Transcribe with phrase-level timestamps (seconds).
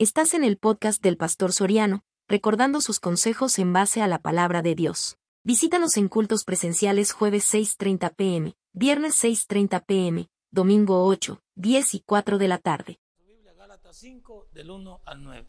[0.00, 4.62] Estás en el podcast del Pastor Soriano, recordando sus consejos en base a la palabra
[4.62, 5.18] de Dios.
[5.42, 12.38] Visítanos en cultos presenciales jueves 6.30 pm, viernes 6.30 pm, domingo 8, 10 y 4
[12.38, 13.00] de la tarde.
[13.26, 15.46] Biblia Gálatas 5 del 1 al 9.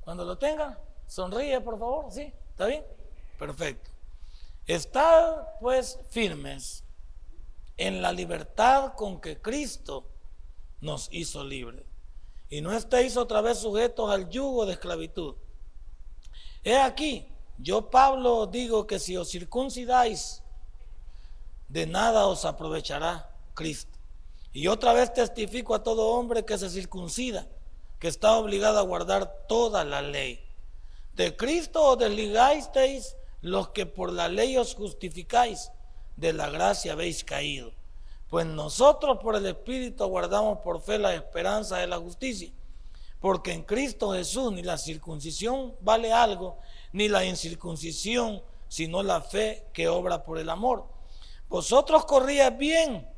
[0.00, 2.32] Cuando lo tenga, sonríe por favor, ¿sí?
[2.48, 2.82] ¿Está bien?
[3.38, 3.90] Perfecto.
[4.66, 6.82] Estad pues firmes
[7.76, 10.08] en la libertad con que Cristo
[10.80, 11.93] nos hizo libres
[12.48, 15.34] y no estéis otra vez sujetos al yugo de esclavitud.
[16.62, 17.26] He aquí,
[17.58, 20.42] yo Pablo os digo que si os circuncidáis,
[21.68, 23.98] de nada os aprovechará Cristo.
[24.52, 27.48] Y otra vez testifico a todo hombre que se circuncida,
[27.98, 30.40] que está obligado a guardar toda la ley.
[31.14, 35.70] De Cristo os desligasteis los que por la ley os justificáis,
[36.16, 37.72] de la gracia habéis caído.
[38.34, 42.50] Pues nosotros por el Espíritu guardamos por fe la esperanza de la justicia.
[43.20, 46.58] Porque en Cristo Jesús ni la circuncisión vale algo,
[46.90, 50.84] ni la incircuncisión, sino la fe que obra por el amor.
[51.48, 53.08] Vosotros corríais bien.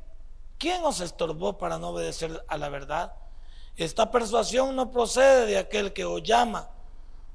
[0.59, 3.15] ¿Quién os estorbó para no obedecer a la verdad?
[3.75, 6.69] Esta persuasión no procede de aquel que os llama.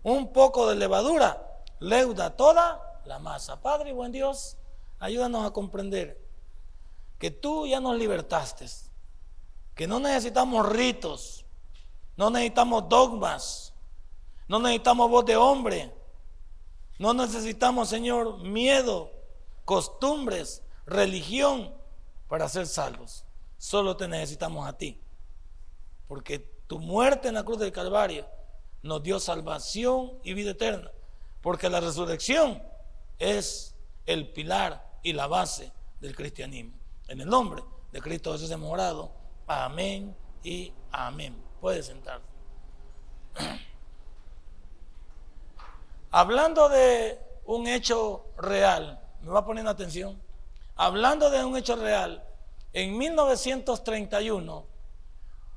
[0.04, 3.60] Un poco de levadura leuda toda la masa.
[3.60, 4.56] Padre buen Dios,
[5.00, 6.21] ayúdanos a comprender
[7.22, 8.66] que tú ya nos libertaste,
[9.76, 11.46] que no necesitamos ritos,
[12.18, 13.76] no necesitamos dogmas,
[14.48, 15.94] no necesitamos voz de hombre,
[16.98, 19.12] no necesitamos, Señor, miedo,
[19.66, 21.72] costumbres, religión
[22.28, 23.24] para ser salvos.
[23.60, 25.00] Solo te necesitamos a ti,
[26.08, 28.26] porque tu muerte en la cruz del Calvario
[28.82, 30.90] nos dio salvación y vida eterna,
[31.44, 32.64] porque la resurrección
[33.20, 33.76] es
[34.08, 36.81] el pilar y la base del cristianismo.
[37.12, 38.50] En el nombre de Cristo Jesús.
[39.46, 41.36] Amén y amén.
[41.60, 42.26] Puede sentarse.
[46.12, 50.22] Hablando de un hecho real, me va poniendo atención.
[50.78, 52.24] Hablando de un hecho real,
[52.72, 54.66] en 1931,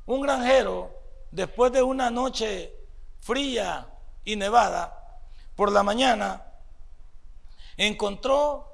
[0.07, 0.91] un granjero,
[1.31, 2.75] después de una noche
[3.21, 3.87] fría
[4.25, 5.23] y nevada,
[5.55, 6.45] por la mañana,
[7.77, 8.73] encontró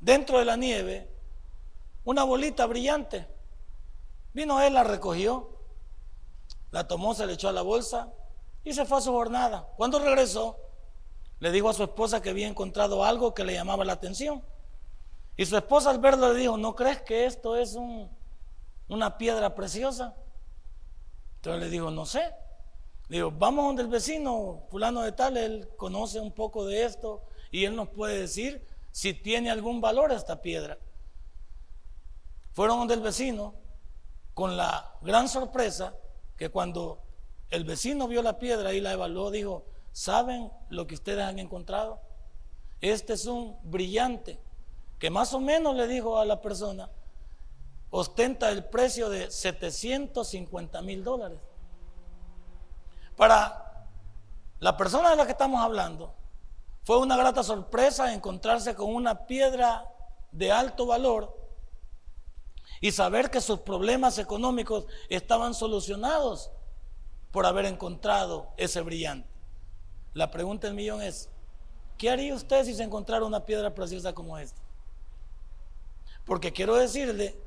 [0.00, 1.17] dentro de la nieve
[2.08, 3.26] una bolita brillante.
[4.32, 5.50] Vino él, la recogió,
[6.70, 8.10] la tomó, se le echó a la bolsa
[8.64, 9.68] y se fue a su jornada.
[9.76, 10.56] Cuando regresó,
[11.38, 14.42] le dijo a su esposa que había encontrado algo que le llamaba la atención.
[15.36, 17.76] Y su esposa al verlo le dijo, ¿no crees que esto es
[18.88, 20.16] una piedra preciosa?
[21.36, 22.22] Entonces le dijo, no sé.
[23.08, 27.22] Le dijo, vamos donde el vecino, fulano de tal, él conoce un poco de esto
[27.50, 30.78] y él nos puede decir si tiene algún valor esta piedra.
[32.58, 33.54] Fueron donde el vecino
[34.34, 35.94] con la gran sorpresa
[36.36, 36.98] que cuando
[37.50, 42.00] el vecino vio la piedra y la evaluó, dijo, ¿saben lo que ustedes han encontrado?
[42.80, 44.40] Este es un brillante
[44.98, 46.90] que más o menos le dijo a la persona,
[47.90, 51.38] ostenta el precio de 750 mil dólares.
[53.16, 53.86] Para
[54.58, 56.12] la persona de la que estamos hablando,
[56.82, 59.88] fue una grata sorpresa encontrarse con una piedra
[60.32, 61.37] de alto valor
[62.80, 66.50] y saber que sus problemas económicos estaban solucionados
[67.30, 69.28] por haber encontrado ese brillante.
[70.14, 71.28] La pregunta del millón es,
[71.96, 74.60] ¿qué haría usted si se encontrara una piedra preciosa como esta?
[76.24, 77.38] Porque quiero decirle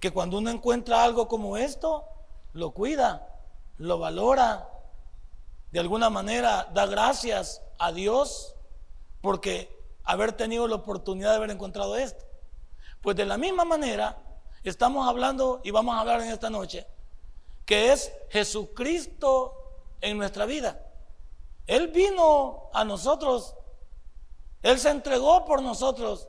[0.00, 2.04] que cuando uno encuentra algo como esto,
[2.52, 3.28] lo cuida,
[3.78, 4.68] lo valora,
[5.70, 8.54] de alguna manera da gracias a Dios
[9.20, 12.24] porque haber tenido la oportunidad de haber encontrado esto.
[13.02, 14.16] Pues de la misma manera,
[14.64, 16.86] estamos hablando y vamos a hablar en esta noche,
[17.64, 19.54] que es Jesucristo
[20.00, 20.84] en nuestra vida.
[21.66, 23.54] Él vino a nosotros,
[24.62, 26.28] Él se entregó por nosotros.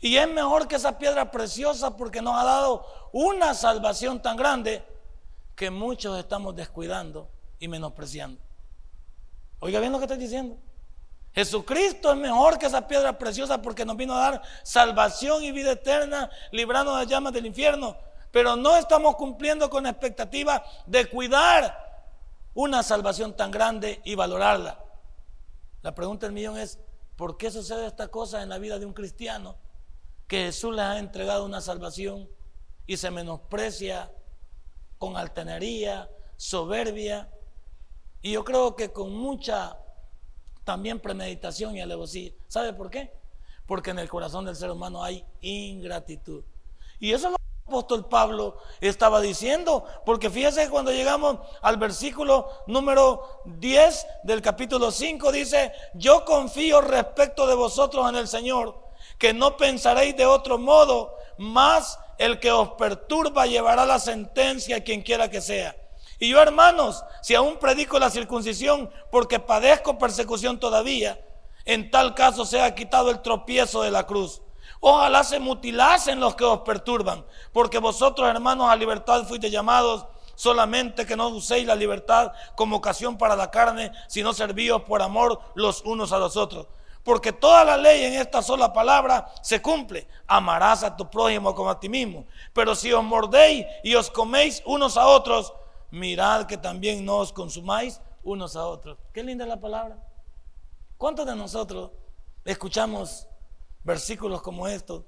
[0.00, 4.84] Y es mejor que esa piedra preciosa porque nos ha dado una salvación tan grande
[5.54, 8.40] que muchos estamos descuidando y menospreciando.
[9.60, 10.58] Oiga bien lo que estoy diciendo.
[11.36, 15.72] Jesucristo es mejor que esa piedra preciosa porque nos vino a dar salvación y vida
[15.72, 17.94] eterna, librando las llamas del infierno.
[18.32, 22.08] Pero no estamos cumpliendo con la expectativa de cuidar
[22.54, 24.82] una salvación tan grande y valorarla.
[25.82, 26.78] La pregunta del millón es,
[27.16, 29.56] ¿por qué sucede esta cosa en la vida de un cristiano?
[30.26, 32.30] Que Jesús les ha entregado una salvación
[32.86, 34.10] y se menosprecia
[34.96, 37.28] con altanería, soberbia.
[38.22, 39.76] Y yo creo que con mucha
[40.66, 42.32] también premeditación y alevosía.
[42.48, 43.12] ¿Sabe por qué?
[43.66, 46.42] Porque en el corazón del ser humano hay ingratitud.
[46.98, 47.36] Y eso es lo
[47.68, 54.90] apóstol Pablo estaba diciendo, porque fíjese que cuando llegamos al versículo número 10 del capítulo
[54.90, 58.76] 5 dice, yo confío respecto de vosotros en el Señor,
[59.18, 64.80] que no pensaréis de otro modo, más el que os perturba llevará la sentencia a
[64.80, 65.76] quien quiera que sea.
[66.18, 71.20] Y yo, hermanos, si aún predico la circuncisión porque padezco persecución todavía,
[71.64, 74.40] en tal caso sea quitado el tropiezo de la cruz.
[74.80, 81.06] Ojalá se mutilasen los que os perturban, porque vosotros, hermanos, a libertad fuiste llamados, solamente
[81.06, 85.82] que no uséis la libertad como ocasión para la carne, sino servíos por amor los
[85.84, 86.66] unos a los otros.
[87.02, 90.08] Porque toda la ley en esta sola palabra se cumple.
[90.26, 92.26] Amarás a tu prójimo como a ti mismo.
[92.52, 95.52] Pero si os mordéis y os coméis unos a otros,
[95.96, 98.98] mirad que también no os consumáis unos a otros.
[99.12, 99.98] Qué linda la palabra.
[100.96, 101.90] ¿Cuántos de nosotros
[102.44, 103.26] escuchamos
[103.82, 105.04] versículos como estos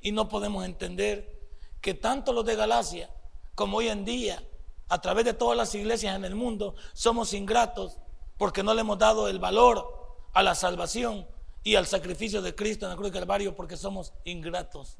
[0.00, 1.40] y no podemos entender
[1.80, 3.10] que tanto los de Galacia
[3.54, 4.42] como hoy en día,
[4.88, 7.98] a través de todas las iglesias en el mundo, somos ingratos
[8.36, 11.26] porque no le hemos dado el valor a la salvación
[11.62, 14.98] y al sacrificio de Cristo en la cruz del Calvario porque somos ingratos.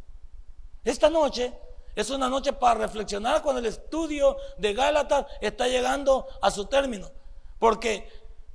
[0.83, 1.53] Esta noche
[1.95, 7.11] es una noche para reflexionar cuando el estudio de Gálatas está llegando a su término.
[7.59, 8.09] Porque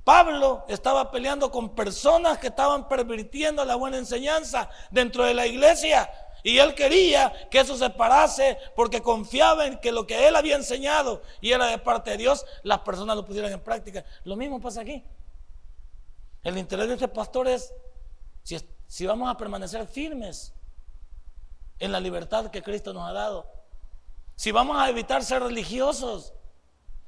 [0.04, 6.10] Pablo estaba peleando con personas que estaban pervirtiendo la buena enseñanza dentro de la iglesia.
[6.42, 10.56] Y él quería que eso se parase porque confiaba en que lo que él había
[10.56, 14.04] enseñado y era de parte de Dios, las personas lo pusieran en práctica.
[14.24, 15.04] Lo mismo pasa aquí.
[16.42, 17.74] El interés de este pastor es
[18.42, 20.54] si, si vamos a permanecer firmes
[21.80, 23.46] en la libertad que Cristo nos ha dado.
[24.36, 26.34] Si vamos a evitar ser religiosos.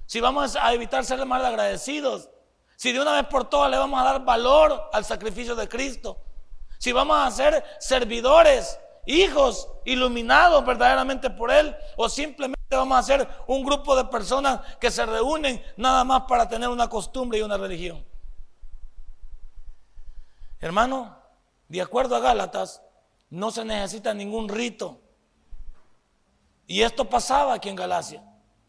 [0.06, 2.28] Si vamos a evitar ser mal agradecidos.
[2.76, 6.18] Si de una vez por todas le vamos a dar valor al sacrificio de Cristo.
[6.78, 11.76] Si vamos a ser servidores, hijos iluminados verdaderamente por Él.
[11.96, 16.48] O simplemente vamos a ser un grupo de personas que se reúnen nada más para
[16.48, 18.04] tener una costumbre y una religión.
[20.60, 21.16] Hermano,
[21.68, 22.82] de acuerdo a Gálatas,
[23.32, 25.00] no se necesita ningún rito.
[26.66, 28.22] Y esto pasaba aquí en Galacia.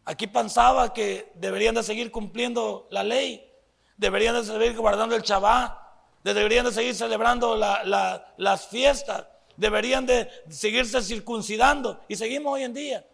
[0.04, 3.54] Aquí pensaba que deberían de seguir cumpliendo la ley
[3.98, 5.94] deberían de seguir guardando el chabá,
[6.24, 9.26] deberían de seguir celebrando las fiestas,
[9.56, 12.02] deberían de seguirse circuncidando.
[12.08, 13.08] Y seguimos hoy en día.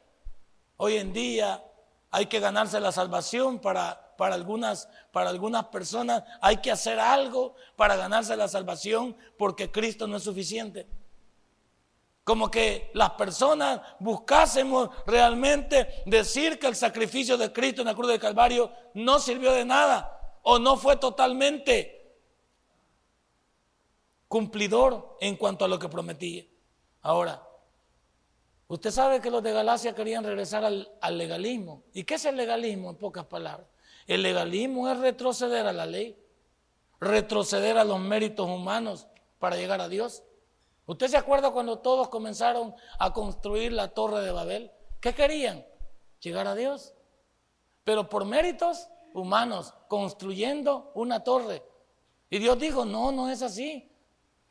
[0.78, 1.64] Hoy en día
[2.12, 6.24] hay que ganarse la salvación para, algunas, para algunas personas.
[6.42, 10.88] Hay que hacer algo para ganarse la salvación porque Cristo no es suficiente.
[12.30, 18.08] Como que las personas buscásemos realmente decir que el sacrificio de Cristo en la cruz
[18.08, 22.20] del Calvario no sirvió de nada o no fue totalmente
[24.28, 26.46] cumplidor en cuanto a lo que prometía.
[27.02, 27.42] Ahora,
[28.68, 31.82] usted sabe que los de Galacia querían regresar al, legalismo.
[31.94, 33.68] ¿Y qué es el legalismo en pocas palabras?
[34.06, 36.16] El legalismo es retroceder a la ley,
[37.00, 39.08] retroceder a los méritos humanos
[39.40, 40.22] para llegar a Dios.
[40.90, 44.72] ¿Usted se acuerda cuando todos comenzaron a construir la torre de Babel?
[45.00, 45.64] ¿Qué querían?
[46.20, 46.96] Llegar a Dios.
[47.84, 51.62] Pero por méritos humanos construyendo una torre.
[52.32, 53.88] Y Dios dijo, no, no es así.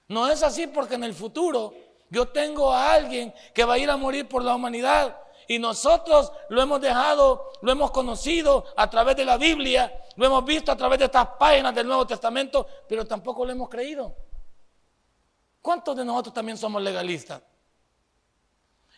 [0.07, 1.75] No es así porque en el futuro
[2.09, 5.21] yo tengo a alguien que va a ir a morir por la humanidad.
[5.49, 10.45] Y nosotros lo hemos dejado, lo hemos conocido a través de la Biblia, lo hemos
[10.45, 14.28] visto a través de estas páginas del Nuevo Testamento, pero tampoco lo hemos creído.
[15.69, 17.43] ¿Cuántos de nosotros también somos legalistas?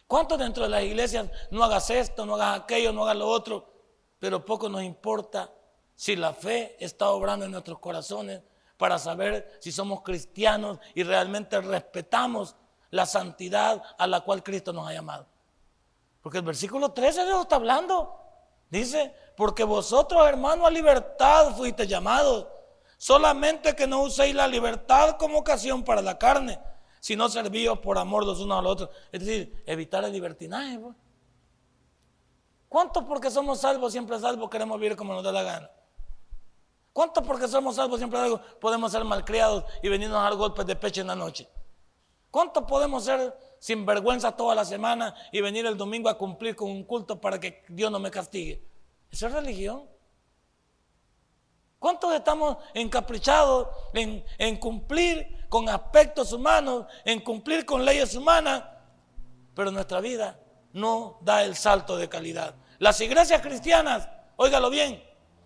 [0.07, 3.73] ¿Cuántos dentro de las iglesias no hagas esto, no hagas aquello, no hagas lo otro?
[4.21, 5.53] Pero poco nos importa
[5.97, 8.41] si la fe está obrando en nuestros corazones
[8.77, 12.55] para saber si somos cristianos y realmente respetamos
[12.91, 15.27] la santidad a la cual Cristo nos ha llamado.
[16.23, 18.17] Porque el versículo 13 de Dios está hablando.
[18.69, 22.47] Dice, porque vosotros hermanos a libertad fuiste llamados,
[23.01, 26.61] solamente que no uséis la libertad como ocasión para la carne,
[27.01, 28.91] sino servíos por amor los unos a los otros.
[29.11, 30.79] Es decir, evitar el libertinaje.
[30.79, 30.95] Pues.
[32.69, 35.71] ¿Cuántos porque somos salvos, siempre salvos, queremos vivir como nos da la gana?
[36.93, 38.21] ¿Cuántos porque somos salvos siempre
[38.61, 41.49] podemos ser malcriados y venirnos a dar golpes de pecho en la noche?
[42.31, 46.71] ¿Cuántos podemos ser sin vergüenza toda la semana y venir el domingo a cumplir con
[46.71, 48.63] un culto para que Dios no me castigue?
[49.11, 49.89] Eso es religión.
[51.81, 58.65] ¿Cuántos estamos encaprichados en, cumplir con aspectos humanos, en cumplir con leyes humanas,
[59.55, 60.39] pero nuestra vida
[60.75, 62.55] no da el salto de calidad?
[62.79, 64.07] Las iglesias cristianas,
[64.37, 65.03] óigalo bien,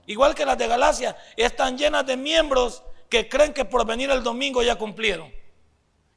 [0.06, 4.24] igual que las de Galacia, están llenas de miembros que creen que por venir el
[4.24, 5.30] domingo ya cumplieron,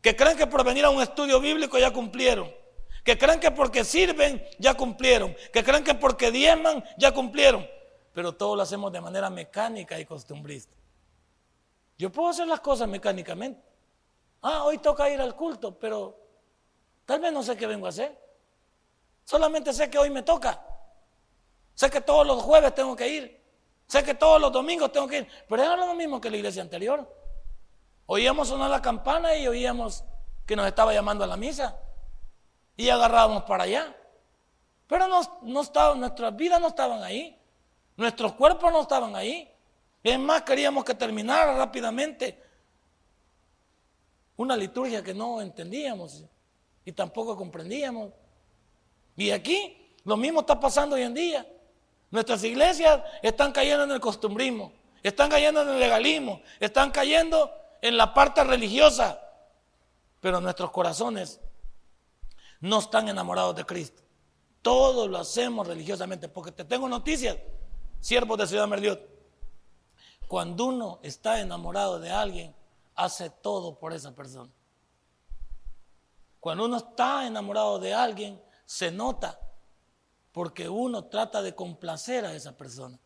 [0.02, 2.52] que creen que por venir a un estudio bíblico ya cumplieron,
[3.04, 7.68] que creen que porque sirven ya cumplieron, que creen que porque diezman ya cumplieron,
[8.18, 10.76] pero todo lo hacemos de manera mecánica y costumbrista.
[12.00, 13.62] Yo puedo hacer las cosas mecánicamente.
[14.42, 16.18] Ah, hoy toca ir al culto, pero
[17.06, 18.20] tal vez no sé qué vengo a hacer.
[19.24, 20.66] Solamente sé que hoy me toca.
[21.76, 23.46] Sé que todos los jueves tengo que ir.
[23.86, 25.28] Sé que todos los domingos tengo que ir.
[25.48, 27.08] Pero es lo mismo que la iglesia anterior.
[28.08, 30.04] Oíamos sonar la campana y oíamos
[30.48, 31.80] que nos estaba llamando a la misa.
[32.78, 33.96] Y agarrábamos para allá.
[34.88, 37.37] Pero no, no nuestras vidas no estaban ahí.
[37.98, 39.52] Nuestros cuerpos no estaban ahí.
[40.04, 42.44] Es más, queríamos que terminara rápidamente
[44.38, 46.24] una liturgia que no entendíamos
[46.86, 48.14] y tampoco comprendíamos.
[49.18, 51.46] Y aquí lo mismo está pasando hoy en día.
[52.12, 54.72] Nuestras iglesias están cayendo en el costumbrismo,
[55.04, 57.52] están cayendo en el legalismo, están cayendo
[57.82, 59.20] en la parte religiosa,
[60.22, 61.42] pero nuestros corazones
[62.62, 64.04] no están enamorados de Cristo.
[64.62, 67.38] Todo lo hacemos religiosamente, porque te tengo noticias,
[68.00, 69.02] siervos de Ciudad Merliot.
[70.28, 72.56] Cuando uno está enamorado de alguien,
[72.96, 74.52] hace todo por esa persona.
[76.40, 79.40] Cuando uno está enamorado de alguien, se nota
[80.32, 83.00] porque uno trata de complacer a esa persona.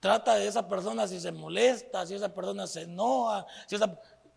[0.00, 3.76] Trata de esa persona si se molesta, si esa persona se enoja, si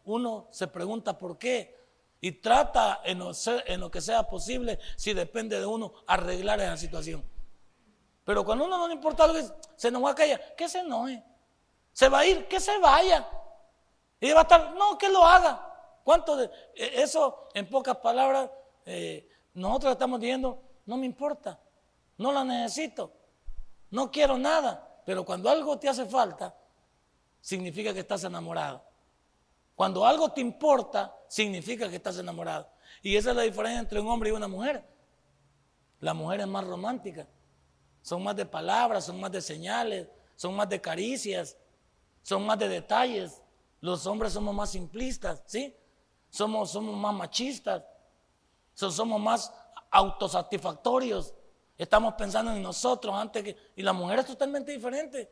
[0.04, 1.76] uno se pregunta por qué.
[2.22, 3.32] Y trata en lo,
[3.66, 7.24] en lo que sea posible, si depende de uno, arreglar esa situación.
[8.26, 9.40] Pero cuando uno no le importa algo,
[9.76, 11.24] se enoja aquella, que se enoje.
[11.94, 13.30] Se va a ir, que se vaya.
[14.20, 15.72] Y va a estar, no, que lo haga.
[16.04, 18.50] ¿Cuánto de e, eso, en pocas palabras,
[18.86, 21.60] eh, nosotros estamos diciendo, no me importa.
[22.18, 23.14] No la necesito.
[23.92, 25.02] No quiero nada.
[25.06, 26.56] Pero cuando algo te hace falta,
[27.40, 28.84] significa que estás enamorado.
[29.76, 32.68] Cuando algo te importa, significa que estás enamorado.
[33.04, 34.84] Y esa es la diferencia entre un hombre y una mujer.
[36.00, 37.28] La mujer es más romántica.
[38.06, 41.58] Son más de palabras, son más de señales, son más de caricias,
[42.22, 43.42] son más de detalles.
[43.82, 45.76] Los hombres somos más simplistas, ¿sí?
[46.30, 47.84] Somos, somos más machistas,
[48.76, 49.52] somos más
[49.90, 51.34] autosatisfactorios.
[51.80, 53.58] Estamos pensando en nosotros antes que...
[53.76, 55.28] Y la mujer es totalmente diferente.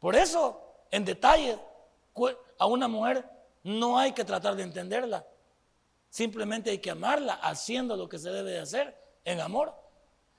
[0.00, 1.56] Por eso, en detalle,
[2.58, 3.30] a una mujer
[3.62, 5.24] no hay que tratar de entenderla.
[6.08, 9.72] Simplemente hay que amarla haciendo lo que se debe de hacer en amor.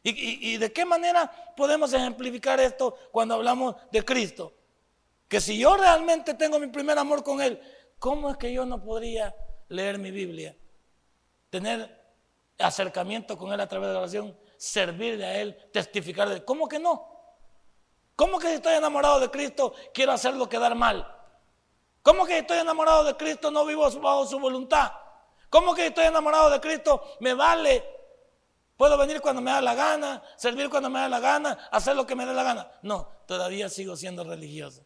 [0.04, 4.54] ¿Y, de qué manera podemos ejemplificar esto cuando hablamos de Cristo?
[5.28, 7.62] Que si yo realmente tengo mi primer amor con Él,
[8.00, 9.36] ¿cómo es que yo no podría
[9.68, 10.56] leer mi Biblia?
[11.52, 12.02] Tener
[12.58, 16.46] acercamiento con Él a través de la oración servirle a Él, testificar de Él.
[16.46, 17.08] ¿Cómo que no?
[18.16, 21.18] ¿Cómo que si estoy enamorado de Cristo quiero hacerlo quedar mal?
[22.04, 24.92] ¿Cómo que si estoy enamorado de Cristo no vivo bajo su voluntad?
[25.50, 28.01] ¿Cómo que si estoy enamorado de Cristo me vale?
[28.82, 32.08] Puedo venir cuando me da la gana, servir cuando me da la gana, hacer lo
[32.08, 32.72] que me dé la gana.
[32.82, 34.84] No, todavía sigo siendo religioso.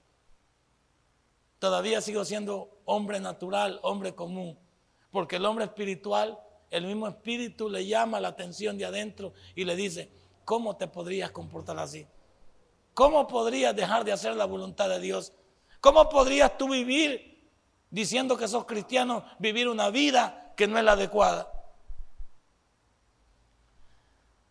[1.59, 4.59] Todavía sigo siendo hombre natural, hombre común.
[5.11, 6.37] Porque el hombre espiritual
[6.71, 10.11] el mismo espíritu le llama la atención de adentro y le dice,
[10.43, 12.05] ¿cómo te podrías comportar así?
[12.93, 15.31] ¿Cómo podrías dejar de hacer la voluntad de Dios?
[15.79, 17.49] ¿Cómo podrías tú vivir
[17.89, 21.54] diciendo que sos cristiano, vivir una vida que no es la adecuada?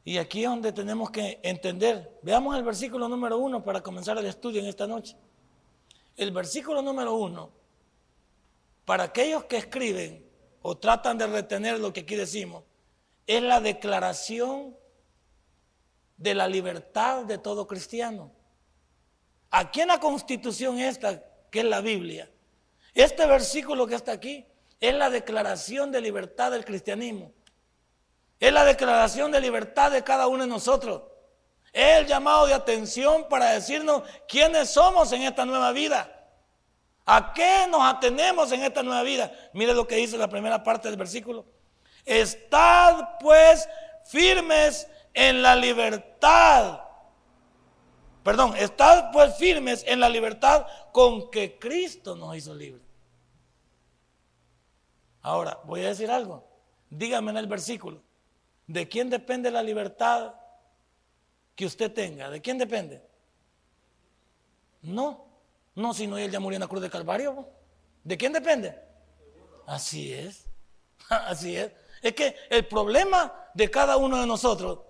[0.04, 2.18] Y aquí es donde tenemos que entender.
[2.22, 5.16] Veamos el versículo número uno para comenzar el estudio en esta noche.
[6.16, 7.50] El versículo número uno,
[8.84, 10.24] para aquellos que escriben,
[10.60, 12.64] o tratan de retener lo que aquí decimos,
[13.26, 14.76] es la declaración
[16.16, 18.30] de la libertad de todo cristiano.
[19.50, 22.30] Aquí en la constitución esta, que es la Biblia,
[22.94, 24.46] este versículo que está aquí
[24.80, 27.32] es la declaración de libertad del cristianismo.
[28.44, 31.00] Es la declaración de libertad de cada uno de nosotros.
[31.72, 36.28] Es el llamado de atención para decirnos quiénes somos en esta nueva vida.
[37.06, 39.32] ¿A qué nos atenemos en esta nueva vida?
[39.54, 41.46] Mire lo que dice la primera parte del versículo.
[42.04, 43.66] Estad pues
[44.04, 46.80] firmes en la libertad.
[48.22, 52.84] Perdón, estad pues firmes en la libertad con que Cristo nos hizo libres.
[55.22, 56.46] Ahora, voy a decir algo.
[56.90, 58.03] Dígame en el versículo.
[58.66, 60.34] ¿De quién depende la libertad
[61.54, 62.30] que usted tenga?
[62.30, 63.02] ¿De quién depende?
[64.82, 65.26] No.
[65.74, 67.48] No, si no, él ya murió en la cruz de Calvario.
[68.02, 68.78] ¿De quién depende?
[69.66, 70.46] Así es.
[71.08, 71.72] Así es.
[72.02, 74.80] Es que el problema de cada uno de nosotros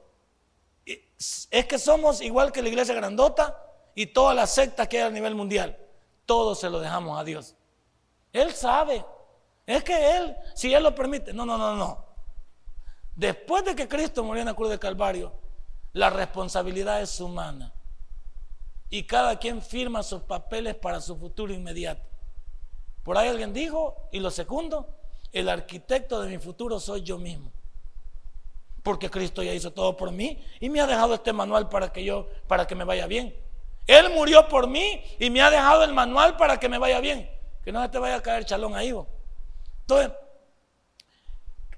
[1.50, 3.60] es que somos igual que la iglesia grandota
[3.94, 5.78] y todas las sectas que hay a nivel mundial.
[6.26, 7.54] Todo se lo dejamos a Dios.
[8.32, 9.04] Él sabe.
[9.66, 11.32] Es que Él, si Él lo permite.
[11.32, 12.03] No, no, no, no.
[13.16, 15.32] Después de que Cristo murió en la cruz de Calvario,
[15.92, 17.72] la responsabilidad es humana.
[18.90, 22.02] Y cada quien firma sus papeles para su futuro inmediato.
[23.02, 24.88] Por ahí alguien dijo, y lo segundo,
[25.32, 27.52] el arquitecto de mi futuro soy yo mismo.
[28.82, 32.04] Porque Cristo ya hizo todo por mí y me ha dejado este manual para que
[32.04, 33.34] yo, para que me vaya bien.
[33.86, 37.30] Él murió por mí y me ha dejado el manual para que me vaya bien.
[37.62, 38.92] Que no se te vaya a caer chalón ahí.
[38.92, 39.06] Vos.
[39.80, 40.12] Entonces,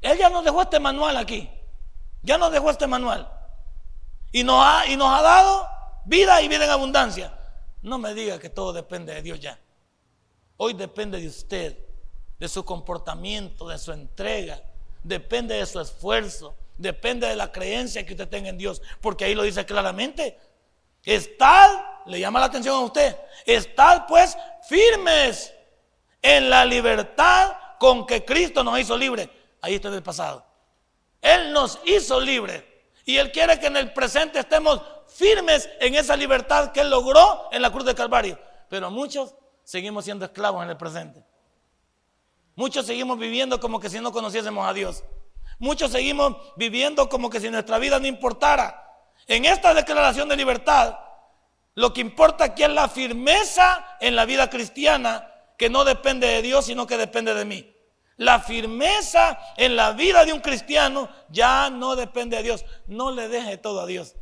[0.01, 1.51] Él ya nos dejó este manual aquí.
[2.23, 3.31] Ya nos dejó este manual.
[4.33, 5.67] Y nos ha, y nos ha dado
[6.05, 7.33] vida y vida en abundancia.
[7.83, 9.59] No me diga que todo depende de Dios ya.
[10.57, 11.79] Hoy depende de usted,
[12.39, 14.63] de su comportamiento, de su entrega.
[15.03, 16.57] Depende de su esfuerzo.
[16.77, 18.83] Depende de la creencia que usted tenga en Dios.
[19.01, 20.39] Porque ahí lo dice claramente.
[21.05, 21.71] Estad,
[22.07, 23.17] le llama la atención a usted.
[23.45, 24.37] Estad pues
[24.69, 25.53] firmes
[26.21, 29.29] en la libertad con que Cristo nos hizo libres.
[29.61, 30.45] Ahí está el pasado.
[31.21, 32.63] Él nos hizo libres.
[33.05, 37.49] Y Él quiere que en el presente estemos firmes en esa libertad que Él logró
[37.53, 38.39] en la cruz de Calvario.
[38.69, 41.25] Pero muchos seguimos siendo esclavos en el presente.
[42.57, 45.05] Muchos seguimos viviendo como que si no conociésemos a Dios.
[45.59, 48.83] Muchos seguimos viviendo como que si nuestra vida no importara.
[49.27, 50.99] En esta declaración de libertad,
[51.75, 56.43] lo que importa aquí es la firmeza en la vida cristiana que no depende de
[56.43, 57.76] Dios, sino que depende de mí.
[58.17, 62.65] La firmeza en la vida de un cristiano ya no depende de Dios.
[62.87, 64.17] No le deje todo a Dios.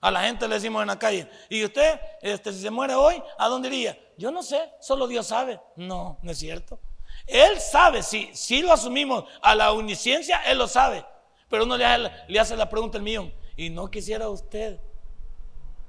[0.00, 3.22] A la gente le decimos en la calle, ¿y usted, este, si se muere hoy,
[3.38, 3.98] a dónde iría?
[4.16, 5.60] Yo no sé, solo Dios sabe.
[5.76, 6.80] No, no es cierto.
[7.26, 11.04] Él sabe, si, si lo asumimos a la uniciencia, Él lo sabe.
[11.50, 14.80] Pero uno le, le hace la pregunta el millón, ¿y no quisiera usted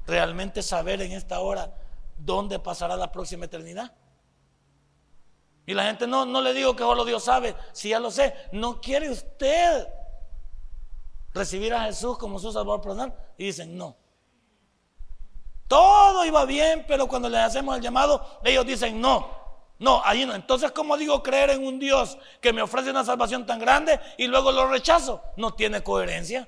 [0.05, 1.73] realmente saber en esta hora
[2.17, 3.93] dónde pasará la próxima eternidad?
[5.65, 8.33] Y la gente no, no le digo que solo Dios sabe, si ya lo sé,
[8.51, 9.87] no quiere usted
[11.33, 13.13] recibir a Jesús como su Salvador personal.
[13.37, 13.95] Y dicen, no.
[15.67, 19.39] Todo iba bien, pero cuando les hacemos el llamado, ellos dicen, no.
[19.79, 20.35] No, ahí no.
[20.35, 24.27] Entonces, ¿cómo digo creer en un Dios que me ofrece una salvación tan grande y
[24.27, 25.23] luego lo rechazo?
[25.37, 26.47] No tiene coherencia.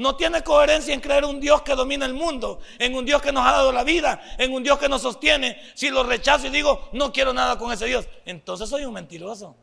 [0.00, 3.32] No tiene coherencia en creer un Dios que domina el mundo, en un Dios que
[3.32, 5.60] nos ha dado la vida, en un Dios que nos sostiene.
[5.74, 9.56] Si lo rechazo y digo, no quiero nada con ese Dios, entonces soy un mentiroso.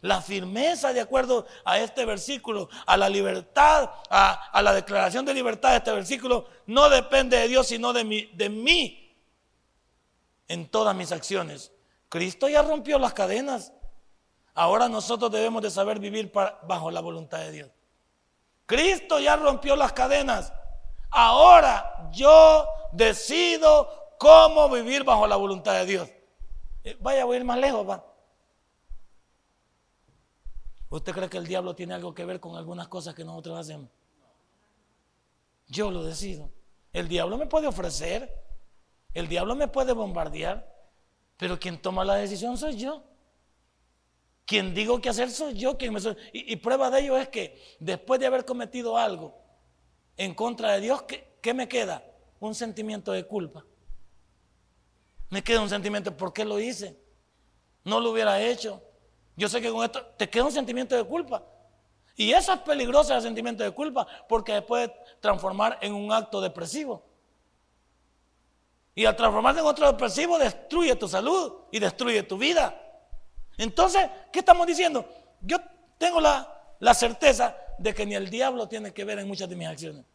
[0.00, 5.72] La firmeza de acuerdo a este versículo, a la libertad, a, la declaración de libertad
[5.72, 9.14] de este versículo, no depende de Dios, sino de mí,
[10.48, 11.72] en todas mis acciones.
[12.08, 13.74] Cristo ya rompió las cadenas.
[14.54, 17.70] Ahora nosotros debemos de saber vivir bajo la voluntad de Dios.
[18.70, 20.52] Cristo ya rompió las cadenas.
[21.10, 26.08] Ahora yo decido cómo vivir bajo la voluntad de Dios.
[26.84, 28.06] Eh, vaya, voy a ir más lejos, va.
[30.88, 33.88] ¿Usted cree que el diablo tiene algo que ver con algunas cosas que nosotros hacemos?
[35.66, 36.48] Yo lo decido.
[36.92, 38.32] El diablo me puede ofrecer,
[39.14, 40.72] el diablo me puede bombardear,
[41.36, 43.02] pero quien toma la decisión soy yo.
[44.50, 46.00] Quien digo que hacer soy yo quien me
[46.32, 49.32] y, prueba de ello es que después de haber cometido algo
[50.16, 51.04] en contra de Dios,
[51.40, 52.02] ¿qué, me queda?
[52.40, 53.64] Un sentimiento de culpa.
[55.28, 57.00] Me queda un sentimiento, ¿por qué lo hice?
[57.84, 58.82] No lo hubiera hecho.
[59.36, 61.44] Yo sé que con esto te queda un sentimiento de culpa.
[62.16, 66.40] Y eso es peligroso el sentimiento de culpa porque se puede transformar en un acto
[66.40, 67.04] depresivo.
[68.96, 72.89] Y al transformarse en otro depresivo destruye tu salud y destruye tu vida.
[73.60, 75.06] Entonces, ¿qué estamos diciendo?
[75.42, 75.58] Yo
[75.98, 79.68] tengo la, certeza de que ni el diablo tiene que ver en muchas de mis
[79.68, 80.06] acciones.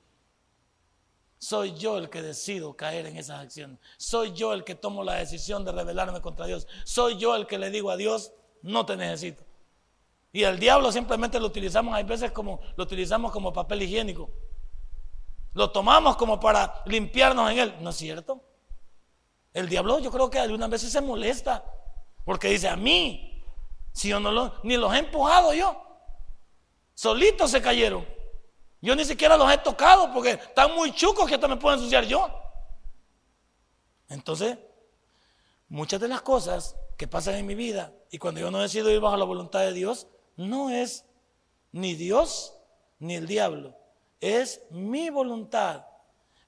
[1.37, 3.77] Soy yo el que decido caer en esas acciones.
[3.97, 6.67] Soy yo el que tomo la decisión de rebelarme contra Dios.
[6.85, 8.31] Soy yo el que le digo a Dios,
[8.63, 9.43] no te necesito.
[10.33, 14.27] Y el diablo simplemente lo utilizamos, hay veces como lo utilizamos como papel higiénico.
[15.53, 17.75] Lo tomamos como para limpiarnos en él.
[17.81, 18.41] ¿No es cierto?
[19.53, 21.63] El diablo yo creo que algunas veces se molesta
[22.25, 23.33] porque dice, a mí
[23.95, 25.81] si yo no lo, ni los he empujado yo.
[26.93, 28.05] Solitos se cayeron.
[28.81, 32.05] Yo ni siquiera los he tocado porque están muy chucos que hasta me puedo ensuciar
[32.05, 32.29] yo.
[34.09, 34.57] Entonces,
[35.69, 38.99] muchas de las cosas que pasan en mi vida y cuando yo no decido ir
[38.99, 41.05] bajo la voluntad de Dios, no es
[41.71, 42.53] ni Dios
[42.99, 43.77] ni el diablo.
[44.19, 45.85] Es mi voluntad,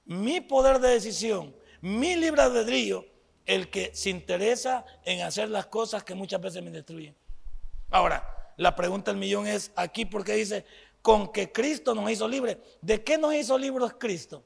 [0.04, 3.06] mi poder de decisión, mi libre albedrío
[3.46, 7.16] el que se interesa en hacer las cosas que muchas veces me destruyen.
[7.90, 10.64] Ahora, la pregunta del millón es aquí porque dice,
[11.02, 12.58] con que Cristo nos hizo libres.
[12.80, 14.44] ¿De qué nos hizo libres Cristo?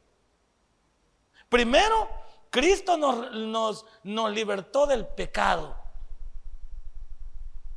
[1.49, 2.09] Primero,
[2.51, 5.77] Cristo nos, nos, nos libertó del pecado.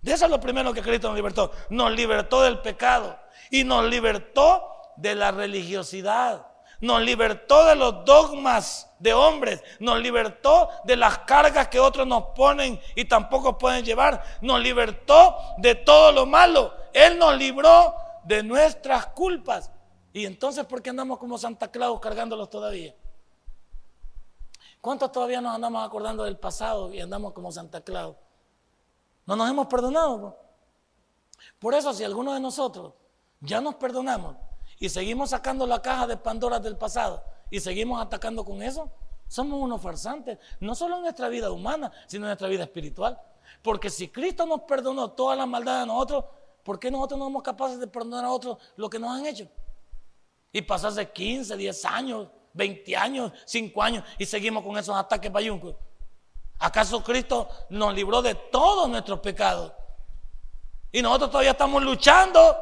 [0.01, 1.51] De eso es lo primero que Cristo nos libertó.
[1.69, 3.17] Nos libertó del pecado
[3.49, 6.45] y nos libertó de la religiosidad.
[6.81, 9.61] Nos libertó de los dogmas de hombres.
[9.79, 14.23] Nos libertó de las cargas que otros nos ponen y tampoco pueden llevar.
[14.41, 16.73] Nos libertó de todo lo malo.
[16.93, 19.71] Él nos libró de nuestras culpas.
[20.13, 22.95] Y entonces, ¿por qué andamos como Santa Claus cargándolos todavía?
[24.81, 28.15] ¿Cuántos todavía nos andamos acordando del pasado y andamos como Santa Claus?
[29.25, 30.37] No nos hemos perdonado.
[31.59, 32.93] Por eso si alguno de nosotros
[33.39, 34.35] ya nos perdonamos
[34.79, 38.89] y seguimos sacando la caja de Pandora del pasado y seguimos atacando con eso,
[39.27, 43.19] somos unos farsantes, no solo en nuestra vida humana, sino en nuestra vida espiritual.
[43.61, 46.25] Porque si Cristo nos perdonó toda la maldad de nosotros,
[46.63, 49.47] ¿por qué nosotros no somos capaces de perdonar a otros lo que nos han hecho?
[50.51, 55.75] Y pasarse 15, 10 años, 20 años, 5 años y seguimos con esos ataques bayuncos.
[56.59, 59.73] ¿Acaso Cristo nos libró de todos nuestros pecados?
[60.91, 62.57] Y nosotros todavía estamos luchando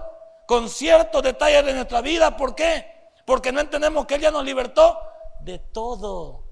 [0.54, 2.38] con ciertos detalles de nuestra vida.
[2.38, 2.86] ¿Por qué?
[3.26, 5.00] Porque no entendemos que Él ya nos libertó
[5.40, 6.44] de todo.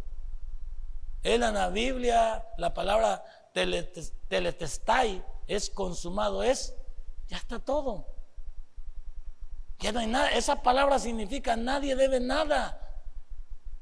[1.22, 3.24] Él en la Biblia, la palabra
[4.28, 6.74] teletestai es consumado, es,
[7.28, 8.08] ya está todo.
[9.78, 10.32] Ya no hay nada.
[10.32, 12.82] Esa palabra significa nadie debe nada.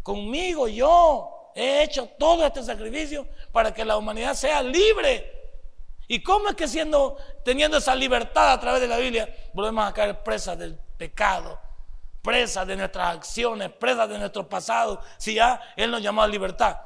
[0.04, 5.39] Conmigo yo He hecho todo este sacrificio para que la humanidad sea libre.
[6.12, 9.94] ¿Y cómo es que siendo, teniendo esa libertad a través de la Biblia, volvemos a
[9.94, 11.60] caer presas del pecado,
[12.24, 16.80] presas de nuestras acciones, presas de nuestro pasado, si ya Él nos llamó a libertad?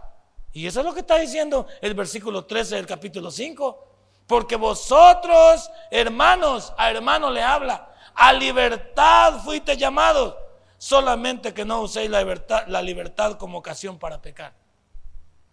[0.52, 3.88] Y eso es lo que está diciendo el versículo 13 del capítulo 5.
[4.28, 10.36] Porque vosotros, hermanos, a hermanos le habla, a libertad fuiste llamados
[10.78, 14.54] solamente que no uséis la libertad, la libertad como ocasión para pecar.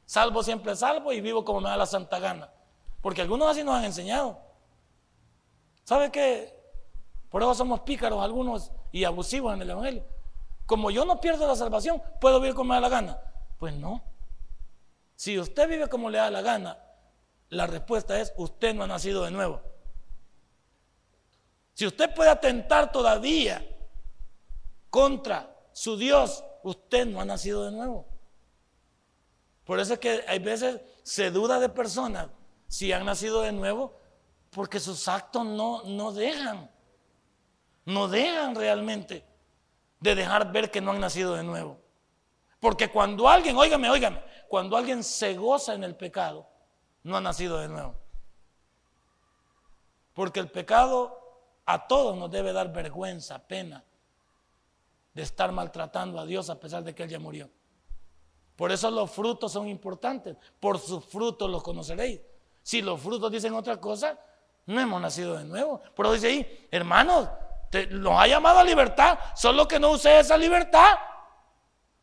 [0.07, 2.51] Salvo siempre salvo y vivo como me da la santa gana.
[3.01, 4.39] Porque algunos así nos han enseñado.
[5.85, 6.61] ¿Sabe qué?
[7.31, 10.05] Por eso somos pícaros algunos y abusivos en el Evangelio.
[10.67, 13.21] Como yo no pierdo la salvación, ¿puedo vivir como me da la gana?
[13.59, 14.03] Pues no.
[15.17, 16.79] Si usted vive como le da la gana,
[17.49, 19.61] la respuesta es, usted no ha nacido de nuevo.
[21.75, 23.65] Si usted puede atentar todavía
[24.91, 28.07] contra su Dios, usted no ha nacido de nuevo.
[29.65, 32.29] Por eso es que hay veces se duda de personas
[32.71, 33.99] si han nacido de nuevo,
[34.51, 36.71] porque sus actos no, no dejan,
[37.85, 39.27] no dejan realmente
[39.99, 41.81] de dejar ver que no han nacido de nuevo.
[42.61, 46.47] Porque cuando alguien, óigame, óigame, cuando alguien se goza en el pecado,
[47.03, 47.97] no ha nacido de nuevo.
[50.15, 51.19] Porque el pecado
[51.67, 53.85] a todos nos debe dar vergüenza, pena
[55.13, 57.51] de estar maltratando a Dios a pesar de que Él ya murió.
[58.55, 60.37] Por eso los frutos son importantes.
[60.61, 62.21] Por sus frutos los conoceréis.
[62.63, 64.19] Si los frutos dicen otra cosa,
[64.67, 65.81] no hemos nacido de nuevo.
[65.97, 67.29] Pero dice ahí, hermanos,
[67.71, 70.95] te, nos ha llamado a libertad, solo que no use esa libertad.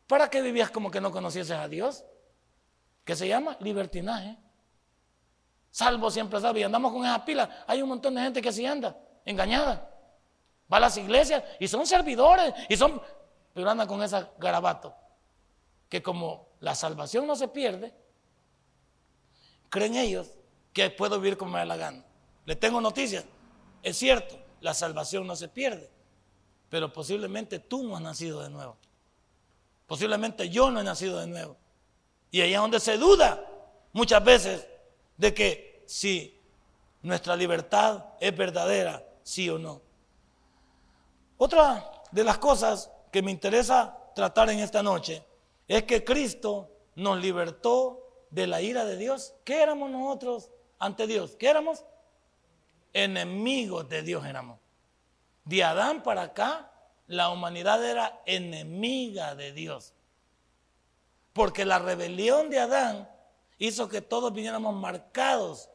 [0.06, 2.04] ¿Para qué vivías como que no conocieses a Dios?
[3.04, 3.56] ¿Qué se llama?
[3.60, 4.36] Libertinaje.
[5.70, 6.58] Salvo siempre salvo.
[6.58, 7.64] Y andamos con esa pila.
[7.66, 9.90] Hay un montón de gente que así anda, engañada.
[10.72, 13.00] Va a las iglesias y son servidores y son,
[13.54, 14.94] pero anda con ese garabato.
[15.88, 17.94] Que como la salvación no se pierde,
[19.70, 20.37] creen ellos
[20.72, 22.04] que puedo vivir como me da la gana.
[22.44, 23.24] Le tengo noticias.
[23.82, 25.90] Es cierto, la salvación no se pierde,
[26.68, 28.76] pero posiblemente tú no has nacido de nuevo.
[29.86, 31.56] Posiblemente yo no he nacido de nuevo.
[32.30, 33.44] Y ahí es donde se duda
[33.92, 34.66] muchas veces
[35.16, 36.38] de que si
[37.02, 39.80] nuestra libertad es verdadera, sí o no.
[41.38, 45.24] Otra de las cosas que me interesa tratar en esta noche
[45.66, 49.34] es que Cristo nos libertó de la ira de Dios.
[49.44, 51.36] ¿Qué éramos nosotros ante Dios?
[51.36, 51.84] ¿Qué éramos?
[52.92, 54.58] Enemigos de Dios éramos.
[55.44, 56.72] De Adán para acá,
[57.06, 59.94] la humanidad era enemiga de Dios.
[61.32, 63.08] Porque la rebelión de Adán
[63.58, 65.68] hizo que todos viniéramos marcados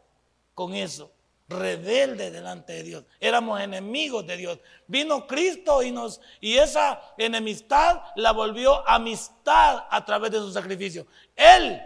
[0.54, 1.12] con eso
[1.50, 3.06] rebelde delante de Dios.
[3.20, 4.60] Éramos enemigos de Dios.
[4.88, 11.06] Vino Cristo y nos y esa enemistad la volvió amistad a través de su sacrificio.
[11.36, 11.82] Él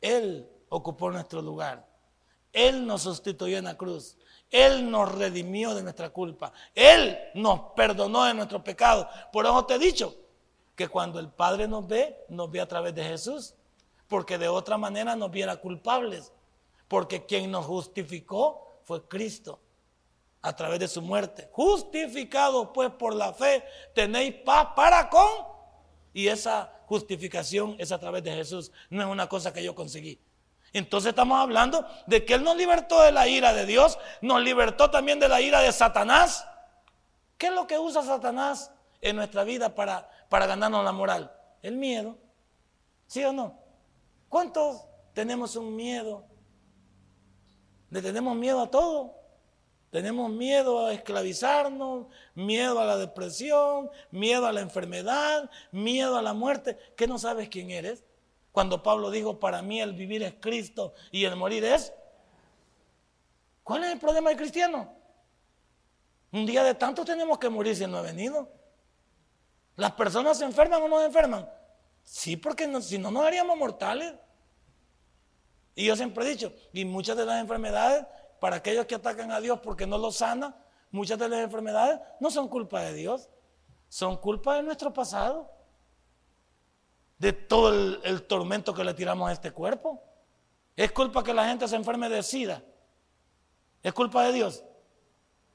[0.00, 1.86] él ocupó nuestro lugar.
[2.52, 4.16] Él nos sustituyó en la cruz.
[4.50, 6.52] Él nos redimió de nuestra culpa.
[6.74, 9.08] Él nos perdonó de nuestro pecado.
[9.32, 10.14] Por eso te he dicho
[10.74, 13.54] que cuando el Padre nos ve, nos ve a través de Jesús.
[14.08, 16.32] Porque de otra manera nos viera culpables
[16.88, 19.60] porque quien nos justificó fue Cristo
[20.42, 21.48] a través de su muerte.
[21.52, 25.28] Justificado pues por la fe, tenéis paz para con.
[26.12, 30.20] Y esa justificación es a través de Jesús, no es una cosa que yo conseguí.
[30.76, 34.90] Entonces estamos hablando de que Él nos libertó de la ira de Dios, nos libertó
[34.90, 36.46] también de la ira de Satanás.
[37.38, 41.32] ¿Qué es lo que usa Satanás en nuestra vida para, para ganarnos la moral?
[41.62, 42.18] El miedo.
[43.06, 43.58] ¿Sí o no?
[44.28, 44.84] ¿Cuántos
[45.14, 46.26] tenemos un miedo?
[47.88, 49.14] Le tenemos miedo a todo.
[49.90, 56.34] Tenemos miedo a esclavizarnos, miedo a la depresión, miedo a la enfermedad, miedo a la
[56.34, 56.76] muerte.
[56.98, 58.04] ¿Qué no sabes quién eres?
[58.56, 61.92] Cuando Pablo dijo, para mí el vivir es Cristo y el morir es...
[63.62, 64.94] ¿Cuál es el problema del cristiano?
[66.32, 68.50] Un día de tanto tenemos que morir si no ha venido.
[69.76, 71.46] ¿Las personas se enferman o no se enferman?
[72.02, 74.14] Sí, porque si no nos haríamos mortales.
[75.74, 78.06] Y yo siempre he dicho, y muchas de las enfermedades
[78.40, 80.56] para aquellos que atacan a Dios porque no lo sana,
[80.90, 83.28] muchas de las enfermedades no son culpa de Dios,
[83.90, 85.55] son culpa de nuestro pasado,
[87.18, 90.02] de todo el, tormento que le tiramos a este cuerpo.
[90.76, 92.62] Es culpa que la gente se enferme de sida.
[93.82, 94.64] Es culpa de Dios.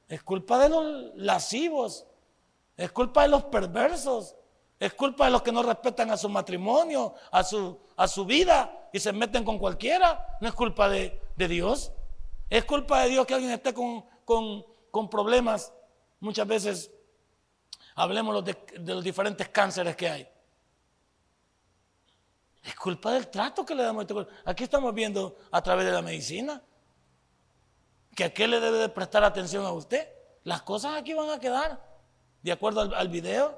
[0.07, 2.07] Es culpa de los lascivos.
[2.75, 4.35] Es culpa de los perversos.
[4.79, 8.89] Es culpa de los que no respetan a su matrimonio, a su, a su vida
[8.91, 10.37] y se meten con cualquiera.
[10.41, 11.91] No es culpa de, de Dios.
[12.51, 15.73] Es culpa de Dios que alguien esté con, problemas.
[16.19, 16.91] Muchas veces
[17.95, 20.27] hablemos de, los diferentes cánceres que hay.
[22.63, 24.31] Es culpa del trato que le damos a este cuerpo.
[24.45, 26.61] Aquí estamos viendo a través de la medicina
[28.15, 30.07] que a qué le debe de prestar atención a usted.
[30.43, 31.81] Las cosas aquí van a quedar.
[32.43, 33.57] De acuerdo al, video,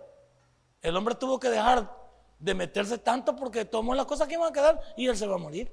[0.82, 1.90] el hombre tuvo que dejar
[2.40, 5.36] de meterse tanto porque tomó las cosas que iban a quedar y él se va
[5.36, 5.72] a morir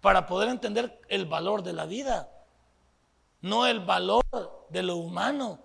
[0.00, 2.28] para poder entender el valor de la vida,
[3.40, 4.22] no el valor
[4.68, 5.60] de lo humano.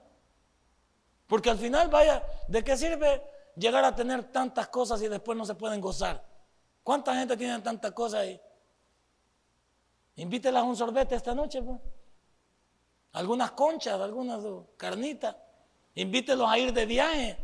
[1.28, 3.22] Porque al final, vaya, ¿de qué sirve
[3.60, 6.24] llegar a tener tantas cosas y después no se pueden gozar?
[6.84, 8.42] ¿Cuánta gente tiene tantas cosas ahí?
[10.16, 11.80] Invítelas a un sorbete esta noche, pues.
[13.14, 14.44] Algunas conchas, algunas
[14.78, 15.36] carnitas.
[15.96, 17.38] Invítelos a ir de viaje.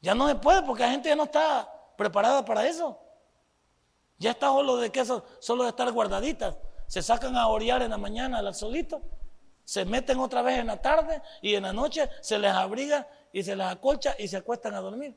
[0.00, 2.98] Ya no se puede porque la gente ya no está preparada para eso.
[4.18, 6.56] Ya está solo de queso, solo de estar guardaditas.
[6.86, 9.02] Se sacan a orear en la mañana al solito,
[9.64, 13.42] se meten otra vez en la tarde y en la noche se les abriga y
[13.42, 15.16] se les acolcha y se acuestan a dormir.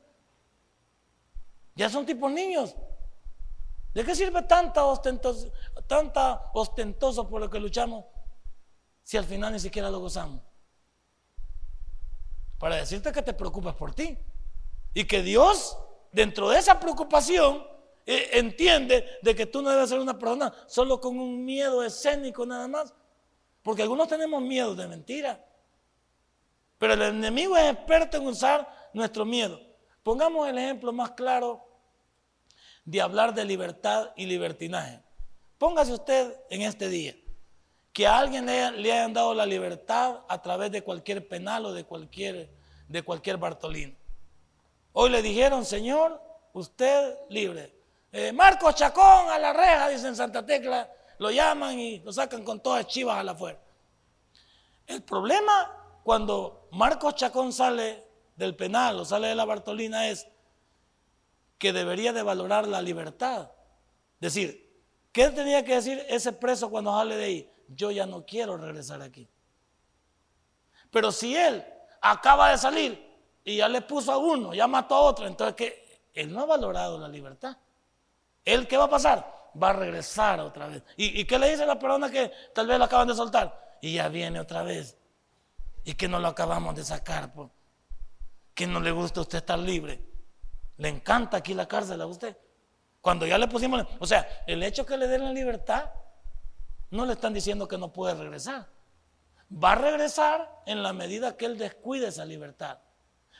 [1.74, 2.76] Ya son tipos niños.
[3.94, 5.52] ¿De qué sirve tanta ostentoso,
[5.86, 8.04] tanta ostentoso por lo que luchamos
[9.02, 10.40] si al final ni siquiera lo gozamos?
[12.58, 14.16] Para decirte que te preocupas por ti
[14.94, 15.76] y que Dios,
[16.12, 17.66] dentro de esa preocupación,
[18.06, 22.46] eh, entiende de que tú no debes ser una persona solo con un miedo escénico
[22.46, 22.94] nada más.
[23.62, 25.44] Porque algunos tenemos miedo de mentira.
[26.82, 29.60] Pero el enemigo es experto en usar nuestro miedo.
[30.02, 31.64] Pongamos el ejemplo más claro
[32.84, 35.00] de hablar de libertad y libertinaje.
[35.58, 37.14] Póngase usted en este día
[37.92, 41.84] que a alguien le, hayan dado la libertad a través de cualquier penal o de
[41.84, 42.50] cualquier,
[42.88, 43.96] de cualquier Bartolín.
[44.92, 46.20] Hoy le dijeron, Señor,
[46.52, 47.72] usted libre.
[48.10, 52.58] Eh, Marcos Chacón a la reja, dicen Santa Tecla, lo llaman y lo sacan con
[52.58, 53.60] todas chivas a la fuera.
[54.88, 58.02] El problema cuando Marcos Chacón sale
[58.34, 60.26] del penal o sale de la Bartolina es
[61.58, 63.50] que debería de valorar la libertad.
[64.18, 64.82] Decir,
[65.12, 67.52] ¿qué tenía que decir ese preso cuando sale de ahí?
[67.68, 69.28] Yo ya no quiero regresar aquí.
[70.90, 71.62] Pero si él
[72.00, 76.02] acaba de salir y ya le puso a uno, ya mató a otro, entonces que
[76.14, 77.54] él no ha valorado la libertad.
[78.46, 79.50] ¿Él qué va a pasar?
[79.62, 80.82] Va a regresar otra vez.
[80.96, 83.76] ¿Y, qué le dice la persona que tal vez lo acaban de soltar?
[83.82, 84.96] Y ya viene otra vez.
[85.84, 87.32] Y que no lo acabamos de sacar.
[87.32, 87.50] Pues.
[88.54, 90.02] Que no le gusta a usted estar libre.
[90.76, 92.36] Le encanta aquí la cárcel a usted.
[93.00, 95.90] Cuando ya le pusimos, o sea, el hecho que le den la libertad,
[96.90, 98.68] no le están diciendo que no puede regresar.
[99.52, 102.78] Va a regresar en la medida que él descuide esa libertad.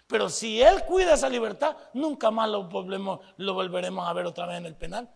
[0.06, 4.46] Pero si él cuida esa libertad, nunca más lo, volvemos, lo volveremos a ver otra
[4.46, 5.08] vez en el penal.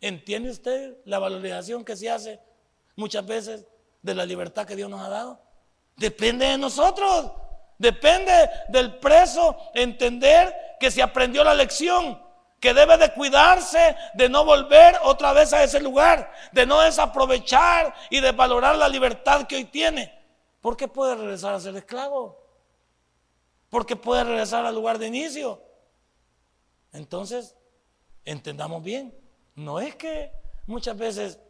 [0.00, 2.40] ¿Entiende usted la valorización que se hace
[2.94, 3.66] muchas veces
[4.02, 5.40] de la libertad que Dios nos ha dado?
[5.96, 7.32] Depende de nosotros.
[7.78, 12.20] Depende del preso entender que se aprendió la lección,
[12.60, 17.94] que debe de cuidarse de no volver otra vez a ese lugar, de no desaprovechar
[18.10, 20.12] y de valorar la libertad que hoy tiene,
[20.60, 22.44] porque puede regresar a ser esclavo
[23.74, 25.60] porque puede regresar al lugar de inicio.
[26.92, 27.56] Entonces,
[28.24, 29.12] entendamos bien,
[29.56, 30.30] no es que
[30.68, 31.40] muchas veces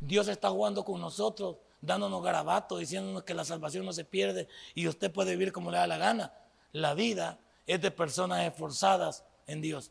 [0.00, 4.88] Dios está jugando con nosotros, dándonos garabatos, diciéndonos que la salvación no se pierde y
[4.88, 6.32] usted puede vivir como le da la gana.
[6.72, 9.90] La vida es de personas esforzadas en Dios.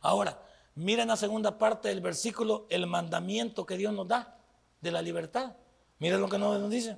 [0.00, 0.38] Ahora,
[0.76, 4.36] Miren la segunda parte del versículo, el mandamiento que Dios nos da
[4.80, 5.54] de la libertad.
[5.98, 6.96] Miren lo que nos dice.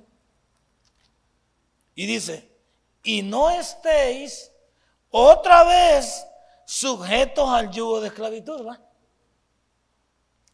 [1.93, 2.49] Y dice,
[3.03, 4.51] y no estéis
[5.11, 6.25] otra vez
[6.65, 8.65] sujetos al yugo de esclavitud.
[8.65, 8.79] ¿va?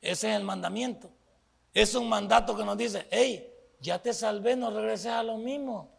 [0.01, 1.09] Ese es el mandamiento.
[1.73, 5.91] Es un mandato que nos dice, hey, ya te salvé, no regreses a lo mismo.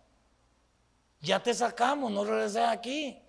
[1.21, 3.21] Ya te sacamos, no regreses aquí.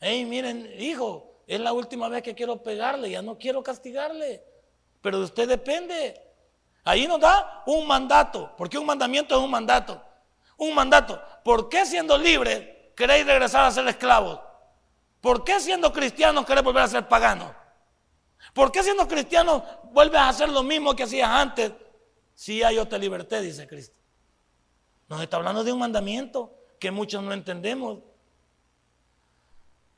[0.00, 4.42] Hey, miren, hijo, es la última vez que quiero pegarle, ya no quiero castigarle.
[5.00, 6.20] Pero de usted depende.
[6.84, 10.02] Ahí nos da un mandato, porque un mandamiento es un mandato.
[10.56, 11.20] Un mandato.
[11.44, 14.40] ¿Por qué siendo libre queréis regresar a ser esclavos?
[15.20, 17.54] ¿Por qué siendo cristiano queréis volver a ser pagano?
[18.52, 21.72] ¿Por qué siendo cristiano vuelves a hacer lo mismo que hacías antes?
[22.34, 23.96] Si ya yo te liberté, dice Cristo.
[25.08, 28.00] Nos está hablando de un mandamiento que muchos no entendemos.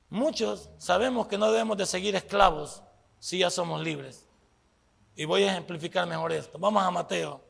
[0.08, 2.82] Muchos sabemos que no debemos de seguir esclavos
[3.18, 4.26] si ya somos libres.
[5.14, 6.58] Y voy a ejemplificar mejor esto.
[6.58, 7.44] Vamos a Mateo,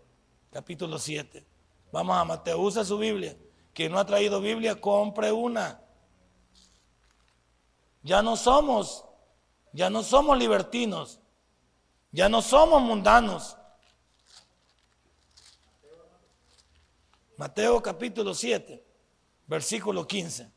[0.51, 1.47] capítulo 7.
[1.93, 3.37] Vamos a Mateo, usa su Biblia.
[3.73, 5.81] Quien no ha traído Biblia, compre una.
[8.03, 9.05] Ya no somos,
[9.73, 11.21] ya no somos libertinos,
[12.11, 13.57] ya no somos mundanos.
[17.37, 18.85] Mateo capítulo 7,
[19.47, 20.51] versículo 15.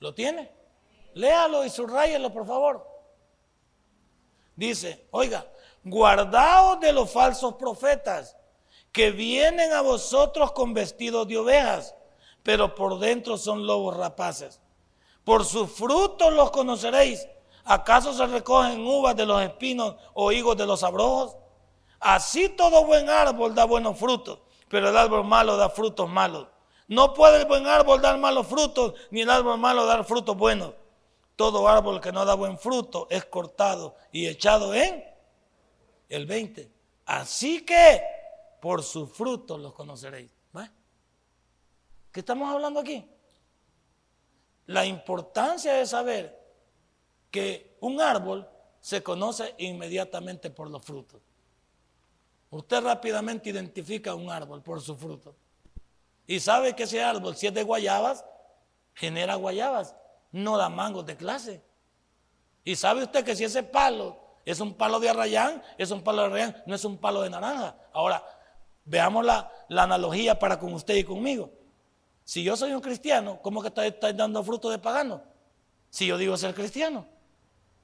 [0.00, 0.50] ¿Lo tiene?
[1.14, 2.86] Léalo y subrayelo, por favor.
[4.56, 5.46] Dice, oiga,
[5.84, 8.36] guardaos de los falsos profetas
[8.90, 11.94] que vienen a vosotros con vestidos de ovejas,
[12.42, 14.60] pero por dentro son lobos rapaces.
[15.24, 17.26] Por sus frutos los conoceréis.
[17.64, 21.36] ¿Acaso se recogen uvas de los espinos o higos de los abrojos?
[22.00, 26.48] Así todo buen árbol da buenos frutos, pero el árbol malo da frutos malos.
[26.88, 30.72] No puede el buen árbol dar malos frutos, ni el árbol malo dar frutos buenos.
[31.36, 35.04] Todo árbol que no da buen fruto es cortado y echado en
[36.08, 36.70] el 20.
[37.06, 38.02] Así que
[38.60, 40.30] por sus frutos los conoceréis.
[42.12, 43.08] ¿Qué estamos hablando aquí?
[44.72, 46.40] La importancia de saber
[47.30, 48.48] que un árbol
[48.80, 51.20] se conoce inmediatamente por los frutos.
[52.50, 55.34] Usted rápidamente identifica un árbol por su fruto.
[56.26, 58.24] Y sabe que ese árbol, si es de guayabas,
[58.94, 59.94] genera guayabas,
[60.30, 61.62] no da mangos de clase.
[62.64, 66.22] Y sabe usted que si ese palo es un palo de arrayán, es un palo
[66.22, 67.76] de arrayán, no es un palo de naranja.
[67.92, 68.24] Ahora,
[68.84, 71.50] veamos la, analogía para con usted y conmigo.
[72.24, 75.22] Si yo soy un cristiano, ¿cómo que estáis dando fruto de pagano?
[75.90, 77.06] Si yo digo ser cristiano,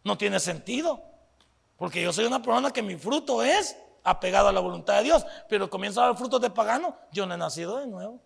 [0.05, 1.03] no tiene sentido.
[1.77, 5.27] Porque yo soy una persona que mi fruto es apegado a la voluntad de Dios,
[5.49, 8.21] pero comienzo a dar frutos de pagano, yo no he nacido de nuevo.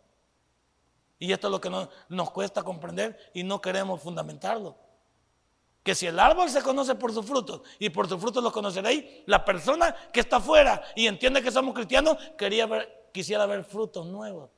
[1.18, 1.70] Y esto es lo que
[2.09, 4.77] nos cuesta comprender y no queremos fundamentarlo.
[5.83, 9.22] Que si el árbol se conoce por sus frutos y por sus frutos los conoceréis,
[9.27, 12.16] la persona que está afuera y entiende que somos cristianos
[13.12, 14.51] quisiera ver frutos nuevos.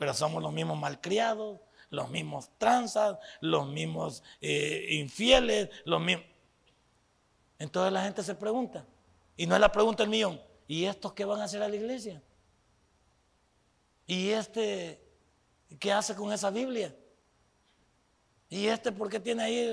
[0.00, 1.60] Pero somos los mismos malcriados,
[1.90, 6.24] los mismos tranzas, los mismos eh, infieles, los mismos.
[7.58, 8.86] Entonces la gente se pregunta,
[9.36, 11.76] y no es la pregunta del millón, ¿y estos qué van a hacer a la
[11.76, 12.22] iglesia?
[14.06, 15.02] ¿Y este
[15.78, 16.96] qué hace con esa Biblia?
[18.48, 19.70] ¿Y este por qué tiene ahí...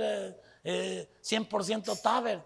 [0.65, 2.43] Eh, 100% eh, Taber.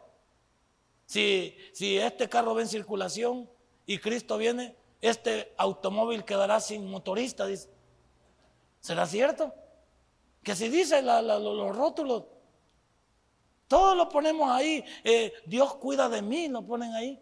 [1.07, 3.49] Si, si este carro va en circulación
[3.87, 7.69] y Cristo viene, este automóvil quedará sin motorista, dice.
[8.79, 9.53] ¿Será cierto?
[10.43, 12.23] Que si dice los rótulos,
[13.67, 17.21] todo lo ponemos ahí, eh, Dios cuida de mí, lo ponen ahí.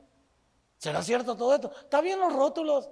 [0.77, 1.71] ¿Será cierto todo esto?
[1.81, 2.89] Está bien los rótulos,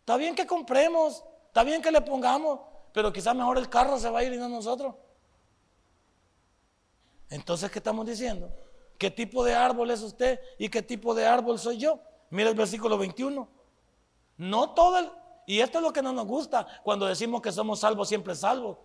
[0.00, 2.60] está bien que compremos, está bien que le pongamos,
[2.92, 4.94] pero quizás mejor el carro se va a ir y no nosotros.
[7.28, 8.50] Entonces, ¿qué estamos diciendo?
[8.98, 12.00] ¿Qué tipo de árbol es usted y qué tipo de árbol soy yo?
[12.30, 13.59] Mira el versículo 21.
[14.40, 15.10] No todo el...
[15.46, 18.78] Y esto es lo que no nos gusta cuando decimos que somos salvos, siempre salvos.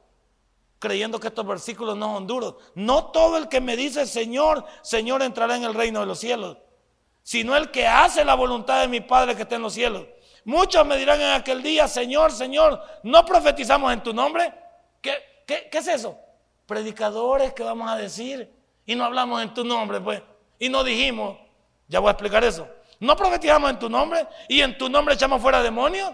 [0.79, 2.55] Creyendo que estos versículos no son duros.
[2.75, 6.57] No todo el que me dice Señor, Señor entrará en el reino de los cielos.
[7.23, 10.06] Sino el que hace la voluntad de mi Padre que está en los cielos.
[10.43, 14.53] Muchos me dirán en aquel día, Señor, Señor, ¿no profetizamos en tu nombre?
[15.01, 15.13] ¿Qué,
[15.47, 16.19] qué, es eso?
[16.65, 18.51] predicadores que vamos a decir
[18.85, 20.21] y no hablamos en tu nombre, pues.
[20.60, 21.37] Y no dijimos,
[21.87, 22.67] ya voy a explicar eso.
[23.00, 26.12] No profetizamos en tu nombre y en tu nombre echamos fuera demonios.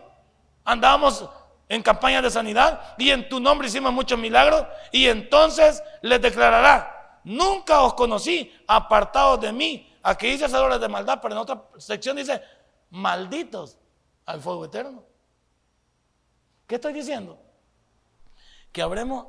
[0.64, 1.30] Andábamos
[1.70, 7.22] en campañas de sanidad y en tu nombre hicimos muchos milagros y entonces les declarará,
[7.24, 9.88] nunca os conocí, apartados de mí.
[10.04, 12.42] Aquí dice hacedores de maldad, pero en otra sección dice,
[12.90, 13.78] malditos
[14.26, 15.04] al fuego eterno.
[16.68, 17.38] ¿Qué estoy diciendo?
[18.72, 19.28] Que habremos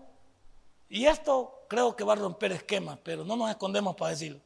[0.88, 4.40] Y esto creo que va a romper esquemas, pero no nos escondemos para decirlo.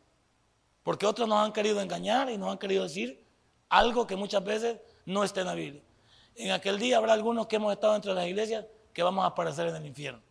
[0.86, 3.20] Porque otros nos han querido engañar y nos han querido decir
[3.68, 5.82] algo que muchas veces no está en la Biblia.
[6.36, 9.66] En aquel día habrá algunos que hemos estado entre las iglesias que vamos a aparecer
[9.66, 10.22] en el infierno.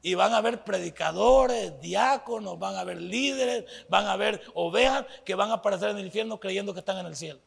[0.00, 5.34] Y van a haber predicadores, diáconos, van a haber líderes, van a haber ovejas que
[5.34, 7.40] van a aparecer en el infierno creyendo que están en el cielo.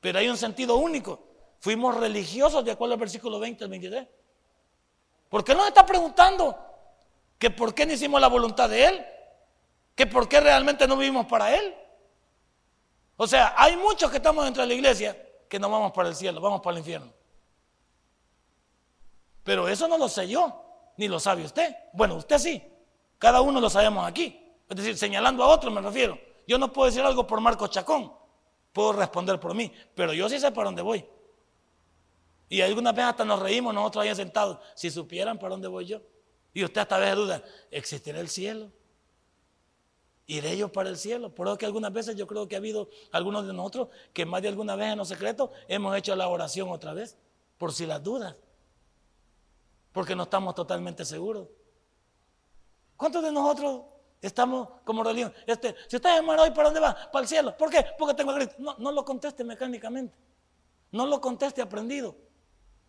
[0.00, 1.20] Pero hay un sentido único.
[1.60, 4.08] Fuimos religiosos de acuerdo al versículo 20 al 23.
[5.28, 6.58] ¿Por qué nos está preguntando
[7.38, 9.06] que por qué no hicimos la voluntad de Él?
[9.94, 11.74] ¿Que por qué realmente no vivimos para Él?
[13.16, 15.16] O sea, hay muchos que estamos dentro de la iglesia
[15.48, 17.12] que no vamos para el cielo, vamos para el infierno.
[19.44, 20.64] Pero eso no lo sé yo
[20.96, 21.74] ni lo sabe usted.
[21.92, 22.62] Bueno, usted sí.
[23.18, 24.40] Cada uno lo sabemos aquí.
[24.68, 26.18] Es decir, señalando a otro me refiero.
[26.46, 28.12] Yo no puedo decir algo por Marco Chacón.
[28.72, 29.72] Puedo responder por mí.
[29.94, 31.04] Pero yo sí sé para dónde voy.
[32.48, 34.58] Y algunas veces hasta nos reímos nosotros ahí sentados.
[34.74, 36.00] Si supieran para dónde voy yo.
[36.52, 38.70] Y usted hasta vez duda, ¿existirá el cielo?
[40.26, 41.34] ¿Iré yo para el cielo?
[41.34, 44.40] Por eso que algunas veces yo creo que ha habido algunos de nosotros que más
[44.42, 47.16] de alguna vez en los secretos hemos hecho la oración otra vez.
[47.58, 48.34] Por si las dudas
[49.94, 51.46] porque no estamos totalmente seguros.
[52.96, 53.82] ¿Cuántos de nosotros
[54.20, 55.32] estamos como religión?
[55.46, 56.96] Este, si usted es hoy, ¿para dónde va?
[57.12, 57.56] Para el cielo.
[57.56, 57.86] ¿Por qué?
[57.96, 58.56] Porque tengo a Cristo.
[58.58, 60.18] No, no lo conteste mecánicamente.
[60.90, 62.16] No lo conteste aprendido.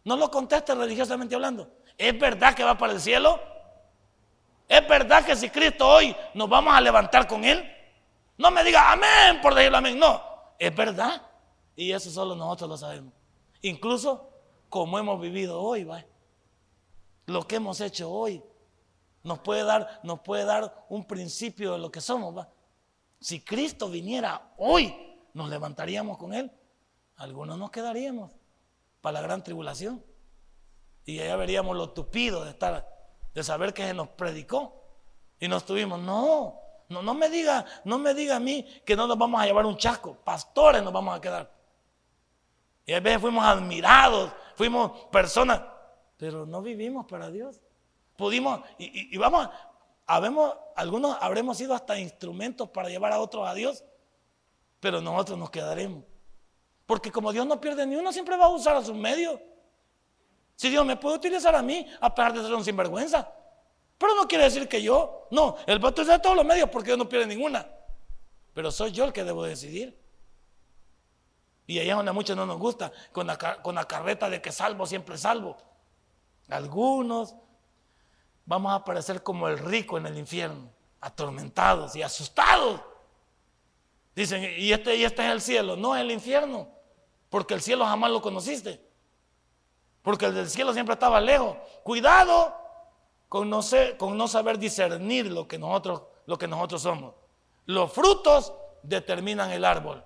[0.04, 1.72] No lo conteste religiosamente hablando.
[1.96, 3.40] ¿Es verdad que va para el cielo?
[4.68, 7.72] ¿Es verdad que si Cristo hoy nos vamos a levantar con Él?
[8.38, 9.98] No me diga amén por decirlo amén.
[9.98, 10.22] No,
[10.58, 11.22] es verdad.
[11.76, 13.14] Y eso solo nosotros lo sabemos.
[13.62, 14.30] Incluso
[14.70, 15.88] como hemos vivido hoy.
[17.28, 18.44] Lo que hemos hecho hoy
[19.24, 22.46] nos puede dar, un principio de lo que somos.
[23.20, 24.94] Si Cristo viniera hoy,
[25.34, 26.52] nos levantaríamos con Él.
[27.16, 28.32] Algunos nos quedaríamos
[29.02, 30.04] para la gran tribulación.
[31.06, 32.88] Y allá veríamos lo tupido de estar,
[33.36, 34.82] de saber que se nos predicó.
[35.40, 36.60] Y nos tuvimos, no,
[36.90, 39.68] no, no me diga, no me diga a mí que no nos vamos a llevar
[39.68, 40.16] un chasco.
[40.24, 41.54] Pastores nos vamos a quedar.
[42.88, 45.62] Y a veces fuimos admirados, fuimos personas
[46.18, 47.62] pero no vivimos para Dios.
[48.18, 49.50] Pudimos, y, vamos,
[50.06, 53.84] habemos, algunos habremos sido hasta instrumentos para llevar a otros a Dios,
[54.80, 56.04] pero nosotros nos quedaremos.
[56.86, 59.40] Porque como Dios no pierde ni uno, siempre va a usar a sus medios.
[60.56, 63.32] Si Dios me puede utilizar a mí, a pesar de ser un sinvergüenza.
[63.98, 66.88] Pero no quiere decir que yo, no, Él va a utilizar todos los medios porque
[66.88, 67.68] Dios no pierde ninguna.
[68.54, 69.98] Pero soy yo el que debo decidir.
[71.68, 74.52] Y allá donde a muchos no nos gusta, con la, con la carreta de que
[74.52, 75.58] salvo, siempre salvo.
[76.50, 77.36] Algunos
[78.46, 80.70] vamos a aparecer como el rico en el infierno,
[81.02, 82.82] atormentados y asustados.
[84.16, 85.76] Dicen, ¿y este, y este es el cielo?
[85.76, 86.70] No, es el infierno,
[87.30, 88.82] porque el cielo jamás lo conociste.
[90.06, 91.58] Porque el del cielo siempre estaba lejos.
[91.82, 92.56] Cuidado
[93.28, 93.62] con no,
[93.98, 97.16] con no saber discernir lo que, nosotros, lo que nosotros somos.
[97.66, 98.54] Los frutos
[98.84, 100.06] determinan el árbol.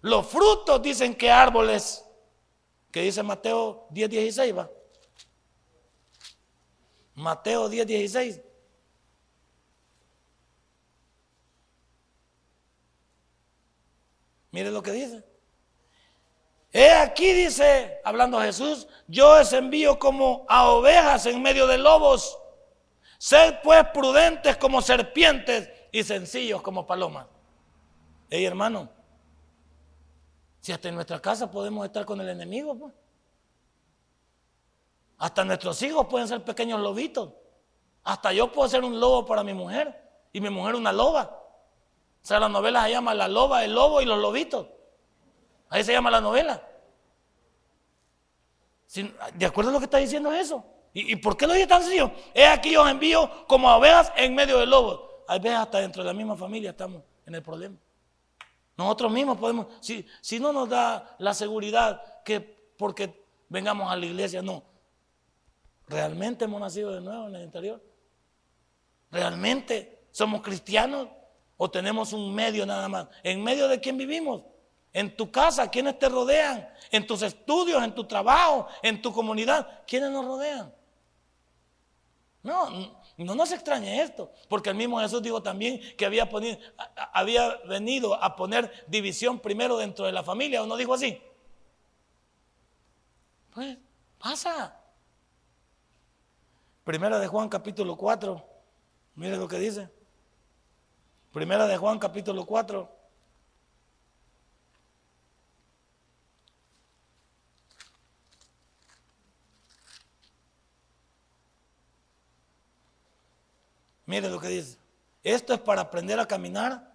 [0.00, 2.02] Los frutos dicen qué árbol es.
[2.90, 4.70] Que dice Mateo 10, 16, va.
[7.14, 8.40] Mateo 10, 16.
[14.50, 15.33] Mire lo que dice.
[16.76, 22.36] He aquí, dice, hablando Jesús, yo os envío como a ovejas en medio de lobos.
[23.16, 27.28] Sed pues prudentes como serpientes y sencillos como palomas.
[28.28, 28.88] Hey hermano,
[30.58, 32.92] si hasta en nuestra casa podemos estar con el enemigo, pues.
[35.18, 37.30] Hasta nuestros hijos pueden ser pequeños lobitos.
[38.02, 41.40] Hasta yo puedo ser un lobo para mi mujer y mi mujer una loba.
[42.20, 44.73] O sea, la novela se llama La loba, el lobo y los lobitos.
[45.74, 46.62] Ahí se llama la novela.
[49.34, 50.64] ¿De acuerdo a lo que está diciendo eso?
[50.92, 52.12] ¿Y, por qué lo dice tan sencillo?
[52.32, 55.00] Es aquí yo envío como ovejas en medio de lobos.
[55.26, 57.76] Hay veces hasta dentro de la misma familia estamos en el problema.
[58.76, 64.06] Nosotros mismos podemos, si, si no nos da la seguridad que porque vengamos a la
[64.06, 64.62] iglesia, no,
[65.88, 67.82] ¿Realmente hemos nacido de nuevo en el interior?
[69.10, 71.08] ¿Realmente somos cristianos
[71.56, 73.08] o tenemos un medio nada más?
[73.24, 74.53] ¿En medio de quién vivimos?
[74.94, 76.68] En tu casa, ¿quiénes te rodean?
[76.92, 80.72] En tus estudios, en tu trabajo, en tu comunidad, ¿quiénes nos rodean?
[82.44, 86.28] No, no nos extrañe esto, porque el mismo Jesús dijo también que había,
[87.66, 91.20] venido a poner división primero dentro de la familia, ¿o no dijo así?
[93.52, 93.76] Pues
[94.16, 94.80] pasa.
[96.84, 98.46] Primera de Juan capítulo 4.
[99.16, 99.88] Mire lo que dice.
[101.32, 102.93] Primera de Juan capítulo 4.
[114.06, 114.78] Mire lo que dice.
[115.22, 116.92] Esto es para aprender a caminar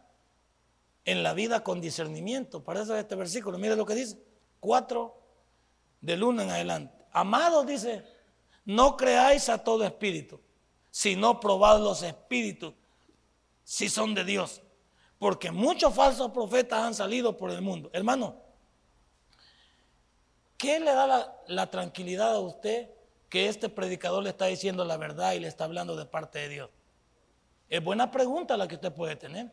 [1.06, 2.64] en la vida con discernimiento.
[2.64, 3.58] Para eso es este versículo.
[3.58, 4.18] Mire lo que dice.
[4.60, 5.20] 4
[6.02, 7.06] del 1 en adelante.
[7.12, 8.06] Amados, dice,
[8.66, 10.40] no creáis a todo espíritu,
[10.92, 12.74] sino probad los espíritus
[13.64, 14.62] si son de Dios.
[15.18, 17.90] Porque muchos falsos profetas han salido por el mundo.
[17.94, 18.38] Hermano,
[20.58, 22.90] ¿qué le da la tranquilidad a usted
[23.28, 26.50] que este predicador le está diciendo la verdad y le está hablando de parte de
[26.50, 26.70] Dios?
[27.70, 29.52] Es buena pregunta la que usted puede tener.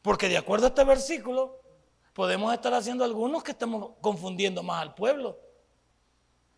[0.00, 1.60] Porque de acuerdo a este versículo,
[2.12, 5.38] podemos estar haciendo algunos que estemos confundiendo más al pueblo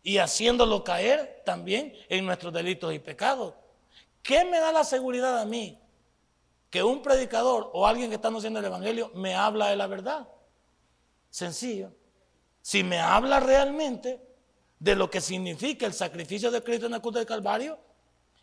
[0.03, 3.55] y haciéndolo caer también en nuestros delitos y pecados.
[4.21, 5.79] ¿Qué me da la seguridad a mí?
[6.69, 10.27] Que un predicador o alguien que está anunciando el Evangelio me habla de la verdad.
[11.29, 11.91] Sencillo.
[12.61, 14.21] Si me habla realmente
[14.79, 17.79] de lo que significa el sacrificio de Cristo en la cruz del Calvario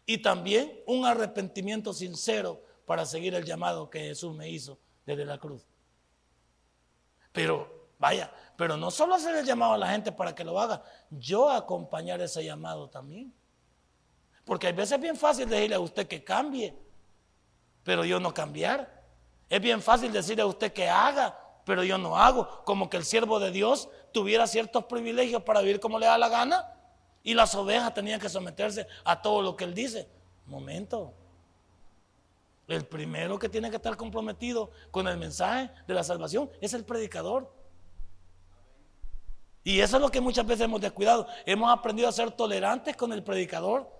[0.09, 5.37] y también un arrepentimiento sincero para seguir el llamado que Jesús me hizo desde la
[5.37, 5.67] cruz.
[7.31, 10.83] Pero, vaya, pero no solo hacer el llamado a la gente para que lo haga,
[11.11, 13.35] yo acompañar ese llamado también.
[14.47, 16.75] Porque hay veces es bien fácil decirle a usted que cambie,
[17.85, 19.05] pero yo no cambiar.
[19.51, 22.65] Es bien fácil decirle a usted que haga, pero yo no hago.
[22.65, 26.31] Como que el siervo de Dios tuviera ciertos privilegios para vivir como le da la
[26.31, 26.78] gana
[27.29, 30.09] y las ovejas tenían que someterse a todo lo que él dice.
[30.47, 31.13] Momento.
[32.67, 36.87] El primero que tiene que estar comprometido con el mensaje de la salvación es el
[36.87, 37.53] predicador.
[39.63, 41.27] Y eso es lo que muchas veces hemos descuidado.
[41.45, 43.93] Hemos aprendido a ser tolerantes con el predicador,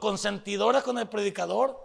[0.00, 1.76] consentidores con el predicador.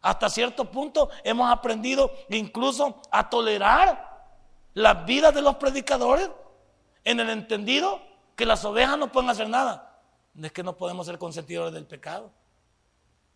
[0.00, 4.30] Hasta cierto punto hemos aprendido incluso a tolerar
[4.74, 6.30] las vidas de los predicadores
[7.02, 8.05] en el entendido
[8.36, 9.98] que las ovejas no pueden hacer nada.
[10.40, 12.30] Es que no podemos ser consentidores del pecado.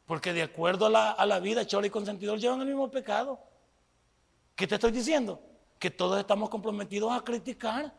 [0.06, 3.40] Porque de acuerdo a la, vida, choro y consentidor llevan el mismo pecado.
[4.54, 5.40] ¿Qué te estoy diciendo?
[5.78, 7.94] Que todos estamos comprometidos a criticar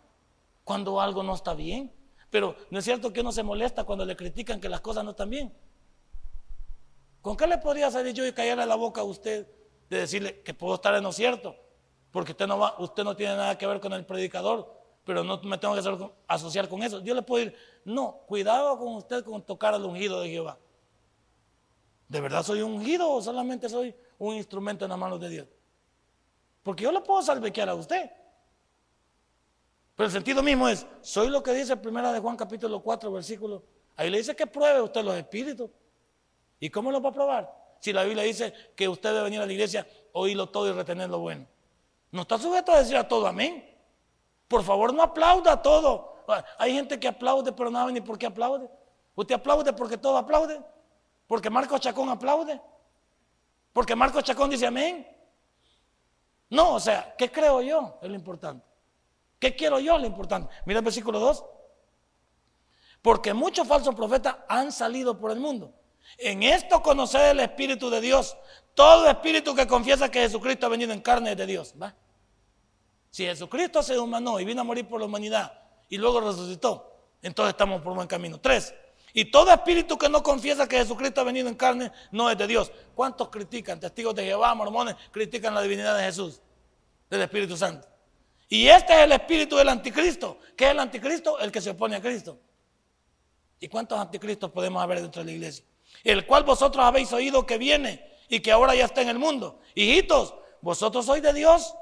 [0.63, 1.91] cuando algo no está bien.
[2.29, 5.11] Pero no es cierto que uno se molesta cuando le critican que las cosas no
[5.11, 5.51] están bien.
[7.21, 9.47] ¿Con qué le podría salir yo y callarle la boca a usted
[9.89, 11.55] de decirle que puedo estar en lo cierto?
[12.11, 15.41] Porque usted no, va, usted no tiene nada que ver con el predicador, pero no
[15.43, 17.01] me tengo que asociar con eso.
[17.01, 20.57] Yo le puedo decir, no, cuidado con usted con tocar al ungido de Jehová.
[22.07, 25.47] ¿De verdad soy ungido o solamente soy un instrumento en las manos de Dios?
[26.61, 28.11] Porque yo le puedo salvequear a usted.
[29.95, 33.63] Pero el sentido mismo es, soy lo que dice primera de Juan capítulo 4, versículo.
[33.95, 35.69] Ahí le dice que pruebe usted los espíritus.
[36.59, 37.77] ¿Y cómo lo va a probar?
[37.79, 41.09] Si la Biblia dice que usted debe venir a la iglesia, oírlo todo y retener
[41.09, 41.47] lo bueno.
[42.11, 43.70] No está sujeto a decir a todo amén.
[44.51, 46.25] Por favor, no aplauda todo.
[46.57, 48.69] Hay gente que aplaude, pero no sabe ni por qué aplaude.
[49.15, 50.61] Usted aplaude porque todo aplaude.
[51.25, 52.59] Porque Marco Chacón aplaude.
[53.71, 55.07] Porque Marco Chacón dice amén.
[56.49, 57.97] No, o sea, ¿qué creo yo?
[58.01, 58.65] Es lo importante.
[59.39, 59.95] ¿Qué quiero yo?
[59.95, 60.53] Es lo importante.
[60.65, 61.45] Mira el versículo 2.
[63.01, 65.73] Porque muchos falsos profetas han salido por el mundo.
[66.17, 68.35] En esto conocer el Espíritu de Dios.
[68.73, 71.73] Todo espíritu que confiesa que Jesucristo ha venido en carne de Dios.
[71.81, 71.95] ¿va?
[73.12, 75.53] Si Jesucristo se humanó y vino a morir por la humanidad
[75.89, 78.39] y luego resucitó, entonces estamos por buen camino.
[78.39, 78.74] Tres,
[79.14, 82.47] y todo espíritu que no confiesa que Jesucristo ha venido en carne no es de
[82.47, 82.72] Dios.
[82.95, 83.80] ¿Cuántos critican?
[83.80, 86.41] Testigos de Jehová, mormones, critican la divinidad de Jesús,
[87.09, 87.88] del Espíritu Santo.
[88.47, 90.39] Y este es el espíritu del anticristo.
[90.55, 91.38] ¿Qué es el anticristo?
[91.39, 92.39] El que se opone a Cristo.
[93.59, 95.66] ¿Y cuántos anticristos podemos haber dentro de la iglesia?
[96.03, 99.59] El cual vosotros habéis oído que viene y que ahora ya está en el mundo.
[99.76, 101.74] Hijitos, vosotros sois de Dios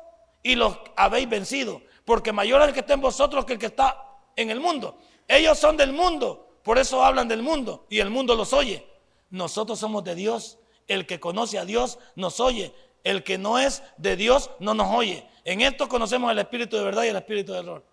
[0.43, 1.81] y los habéis vencido.
[2.05, 4.97] Porque mayor es el que está en vosotros que el que está en el mundo.
[5.27, 8.85] Ellos son del mundo por eso hablan del mundo y el mundo los oye.
[9.29, 10.59] Nosotros somos de Dios.
[10.87, 12.73] El que conoce a Dios nos oye.
[13.03, 15.27] El que no es de Dios no nos oye.
[15.45, 17.85] En esto conocemos el espíritu de verdad y el espíritu de error.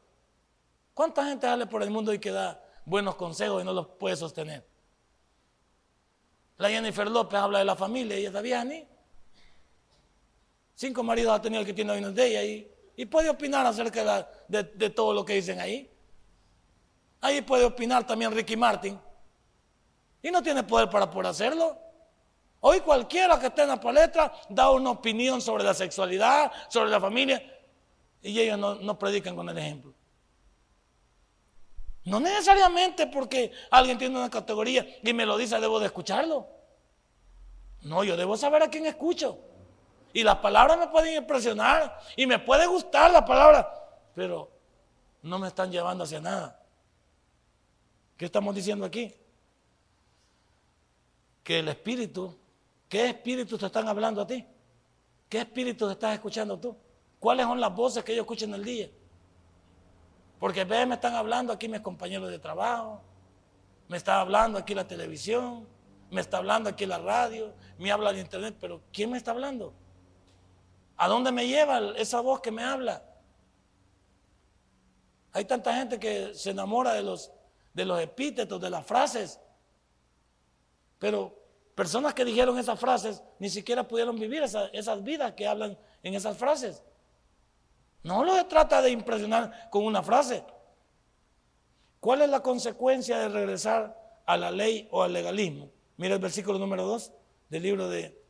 [0.95, 4.17] ¿Cuánta gente sale por el mundo y que da buenos consejos y no los puede
[4.17, 4.67] sostener?
[6.57, 8.87] La Jennifer López habla de la familia y esa vieja ni.
[10.77, 14.29] Cinco maridos ha tenido el que tiene hoy de ella y, y puede opinar acerca
[14.47, 15.91] de todo lo que dicen ahí.
[17.23, 19.01] Ahí puede opinar también Ricky Martin.
[20.23, 21.79] Y no tiene poder para poder hacerlo.
[22.61, 27.01] Hoy cualquiera que esté en la palestra da una opinión sobre la sexualidad, sobre la
[27.01, 27.43] familia,
[28.23, 29.95] y ellos no, no predican con el ejemplo.
[32.05, 36.47] No necesariamente porque alguien tiene una categoría y me lo dice, debo de escucharlo.
[37.81, 39.39] No, yo debo saber a quién escucho.
[40.17, 43.71] Y las palabras me pueden impresionar y me puede gustar la palabra,
[44.15, 44.51] pero
[45.21, 46.59] no me están llevando hacia nada.
[48.17, 49.15] ¿Qué estamos diciendo aquí?
[51.45, 52.35] que el espíritu,
[52.89, 54.43] ¿qué espíritu te están hablando a ti?
[55.29, 56.75] ¿Qué espíritu te estás escuchando tú?
[57.21, 58.89] ¿Cuáles son las voces que yo escucho en el día?
[60.41, 63.03] Porque ve, me están hablando aquí mis compañeros de trabajo,
[63.87, 65.69] me está hablando aquí la televisión,
[66.11, 69.75] me está hablando aquí la radio, me habla el internet, pero ¿quién me está hablando?
[70.97, 73.03] ¿A dónde me lleva esa voz que me habla?
[75.33, 77.31] Hay tanta gente que se enamora de los,
[77.75, 79.39] de los epítetos, de las frases,
[80.99, 81.39] pero
[81.75, 86.39] personas que dijeron esas frases ni siquiera pudieron vivir esas vidas que hablan en esas
[86.39, 86.83] frases.
[88.03, 90.45] No lo trata de impresionar con una frase.
[92.01, 95.71] ¿Cuál es la consecuencia de regresar a la ley o al legalismo?
[95.97, 97.13] Mira el versículo número 2
[97.51, 98.23] del libro de,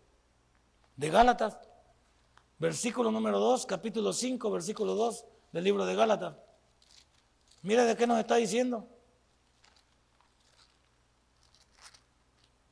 [0.96, 1.58] de Gálatas.
[2.58, 6.36] Versículo número 2, capítulo 5, versículo 2 del libro de Gálatas.
[7.62, 8.88] Mira de qué nos está diciendo.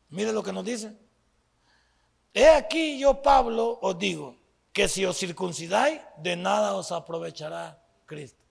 [0.09, 0.97] Mire lo que nos dice.
[2.33, 4.37] He aquí yo, Pablo, os digo
[4.73, 8.43] que si os circuncidáis, de nada os aprovechará Cristo.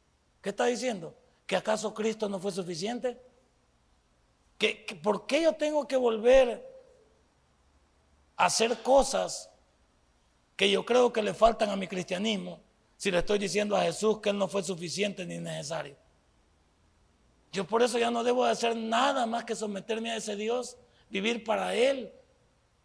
[0.42, 1.16] ¿Qué está diciendo?
[1.48, 3.22] ¿Que acaso Cristo no fue suficiente?
[4.58, 6.64] ¿Que, por qué yo tengo que volver
[8.38, 9.50] a hacer cosas
[10.56, 12.60] que yo creo que le faltan a mi cristianismo
[12.98, 15.96] si le estoy diciendo a Jesús que Él no fue suficiente ni necesario?
[17.52, 20.78] Yo por eso ya no debo de hacer nada más que someterme a ese Dios,
[21.10, 22.12] vivir para Él,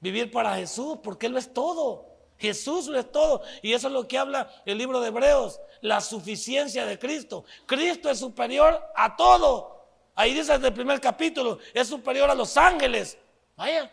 [0.01, 2.07] vivir para Jesús, porque Él lo es todo.
[2.39, 3.43] Jesús lo es todo.
[3.63, 7.45] Y eso es lo que habla el libro de Hebreos, la suficiencia de Cristo.
[7.67, 9.87] Cristo es superior a todo.
[10.15, 13.17] Ahí dice desde el primer capítulo, es superior a los ángeles.
[13.57, 13.91] Vaya,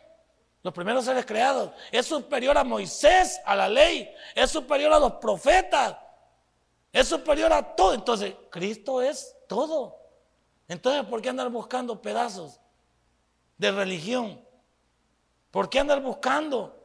[0.66, 1.70] los primeros seres creados.
[1.92, 4.12] Es superior a Moisés, a la ley.
[4.34, 5.96] Es superior a los profetas.
[6.92, 7.94] Es superior a todo.
[7.94, 9.96] Entonces, Cristo es todo.
[10.68, 12.60] Entonces, ¿por qué andar buscando pedazos
[13.60, 14.44] de religión?
[15.52, 16.84] ¿Por qué andar buscando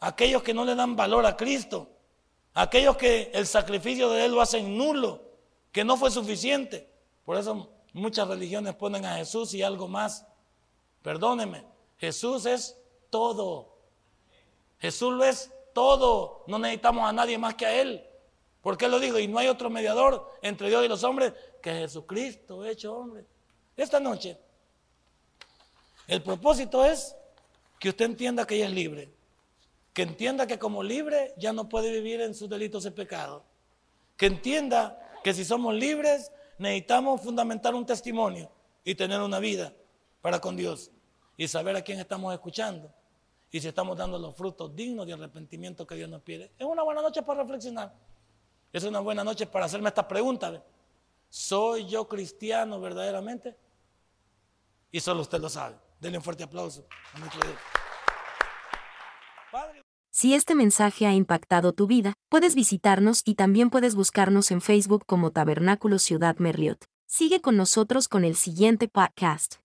[0.00, 1.90] aquellos que no le dan valor a Cristo,
[2.54, 5.22] aquellos que el sacrificio de Él lo hacen nulo,
[5.70, 6.90] que no fue suficiente.
[7.26, 10.26] Por eso muchas religiones ponen a Jesús y algo más.
[11.02, 11.62] Perdóneme,
[11.98, 12.78] Jesús es
[13.10, 13.76] todo.
[14.78, 16.44] Jesús lo es todo.
[16.46, 18.04] No necesitamos a nadie más que a Él.
[18.62, 19.18] ¿Por qué lo digo?
[19.18, 21.32] Y no hay otro mediador entre Dios y los hombres
[21.62, 23.24] que Jesucristo hecho hombre.
[23.76, 24.38] Esta noche,
[26.08, 27.14] el propósito es
[27.78, 29.16] que usted entienda que ella es libre
[29.96, 33.42] que entienda que como libre ya no puede vivir en sus delitos y pecados.
[34.18, 38.50] Que entienda que si somos libres necesitamos fundamentar un testimonio
[38.84, 39.72] y tener una vida
[40.20, 40.90] para con Dios
[41.36, 42.92] y saber a quién estamos escuchando
[43.50, 46.52] y si estamos dando los frutos dignos de arrepentimiento que Dios nos pide.
[46.58, 47.94] Es una buena noche para reflexionar.
[48.72, 50.62] Es una buena noche para hacerme esta pregunta.
[51.28, 53.56] ¿Soy yo cristiano verdaderamente?
[54.90, 55.76] Y solo usted lo sabe.
[56.00, 57.58] Denle un fuerte aplauso a nuestro Dios.
[60.10, 65.04] Si este mensaje ha impactado tu vida, puedes visitarnos y también puedes buscarnos en Facebook
[65.06, 66.84] como Tabernáculo Ciudad Merliot.
[67.06, 69.56] Sigue con nosotros con el siguiente podcast.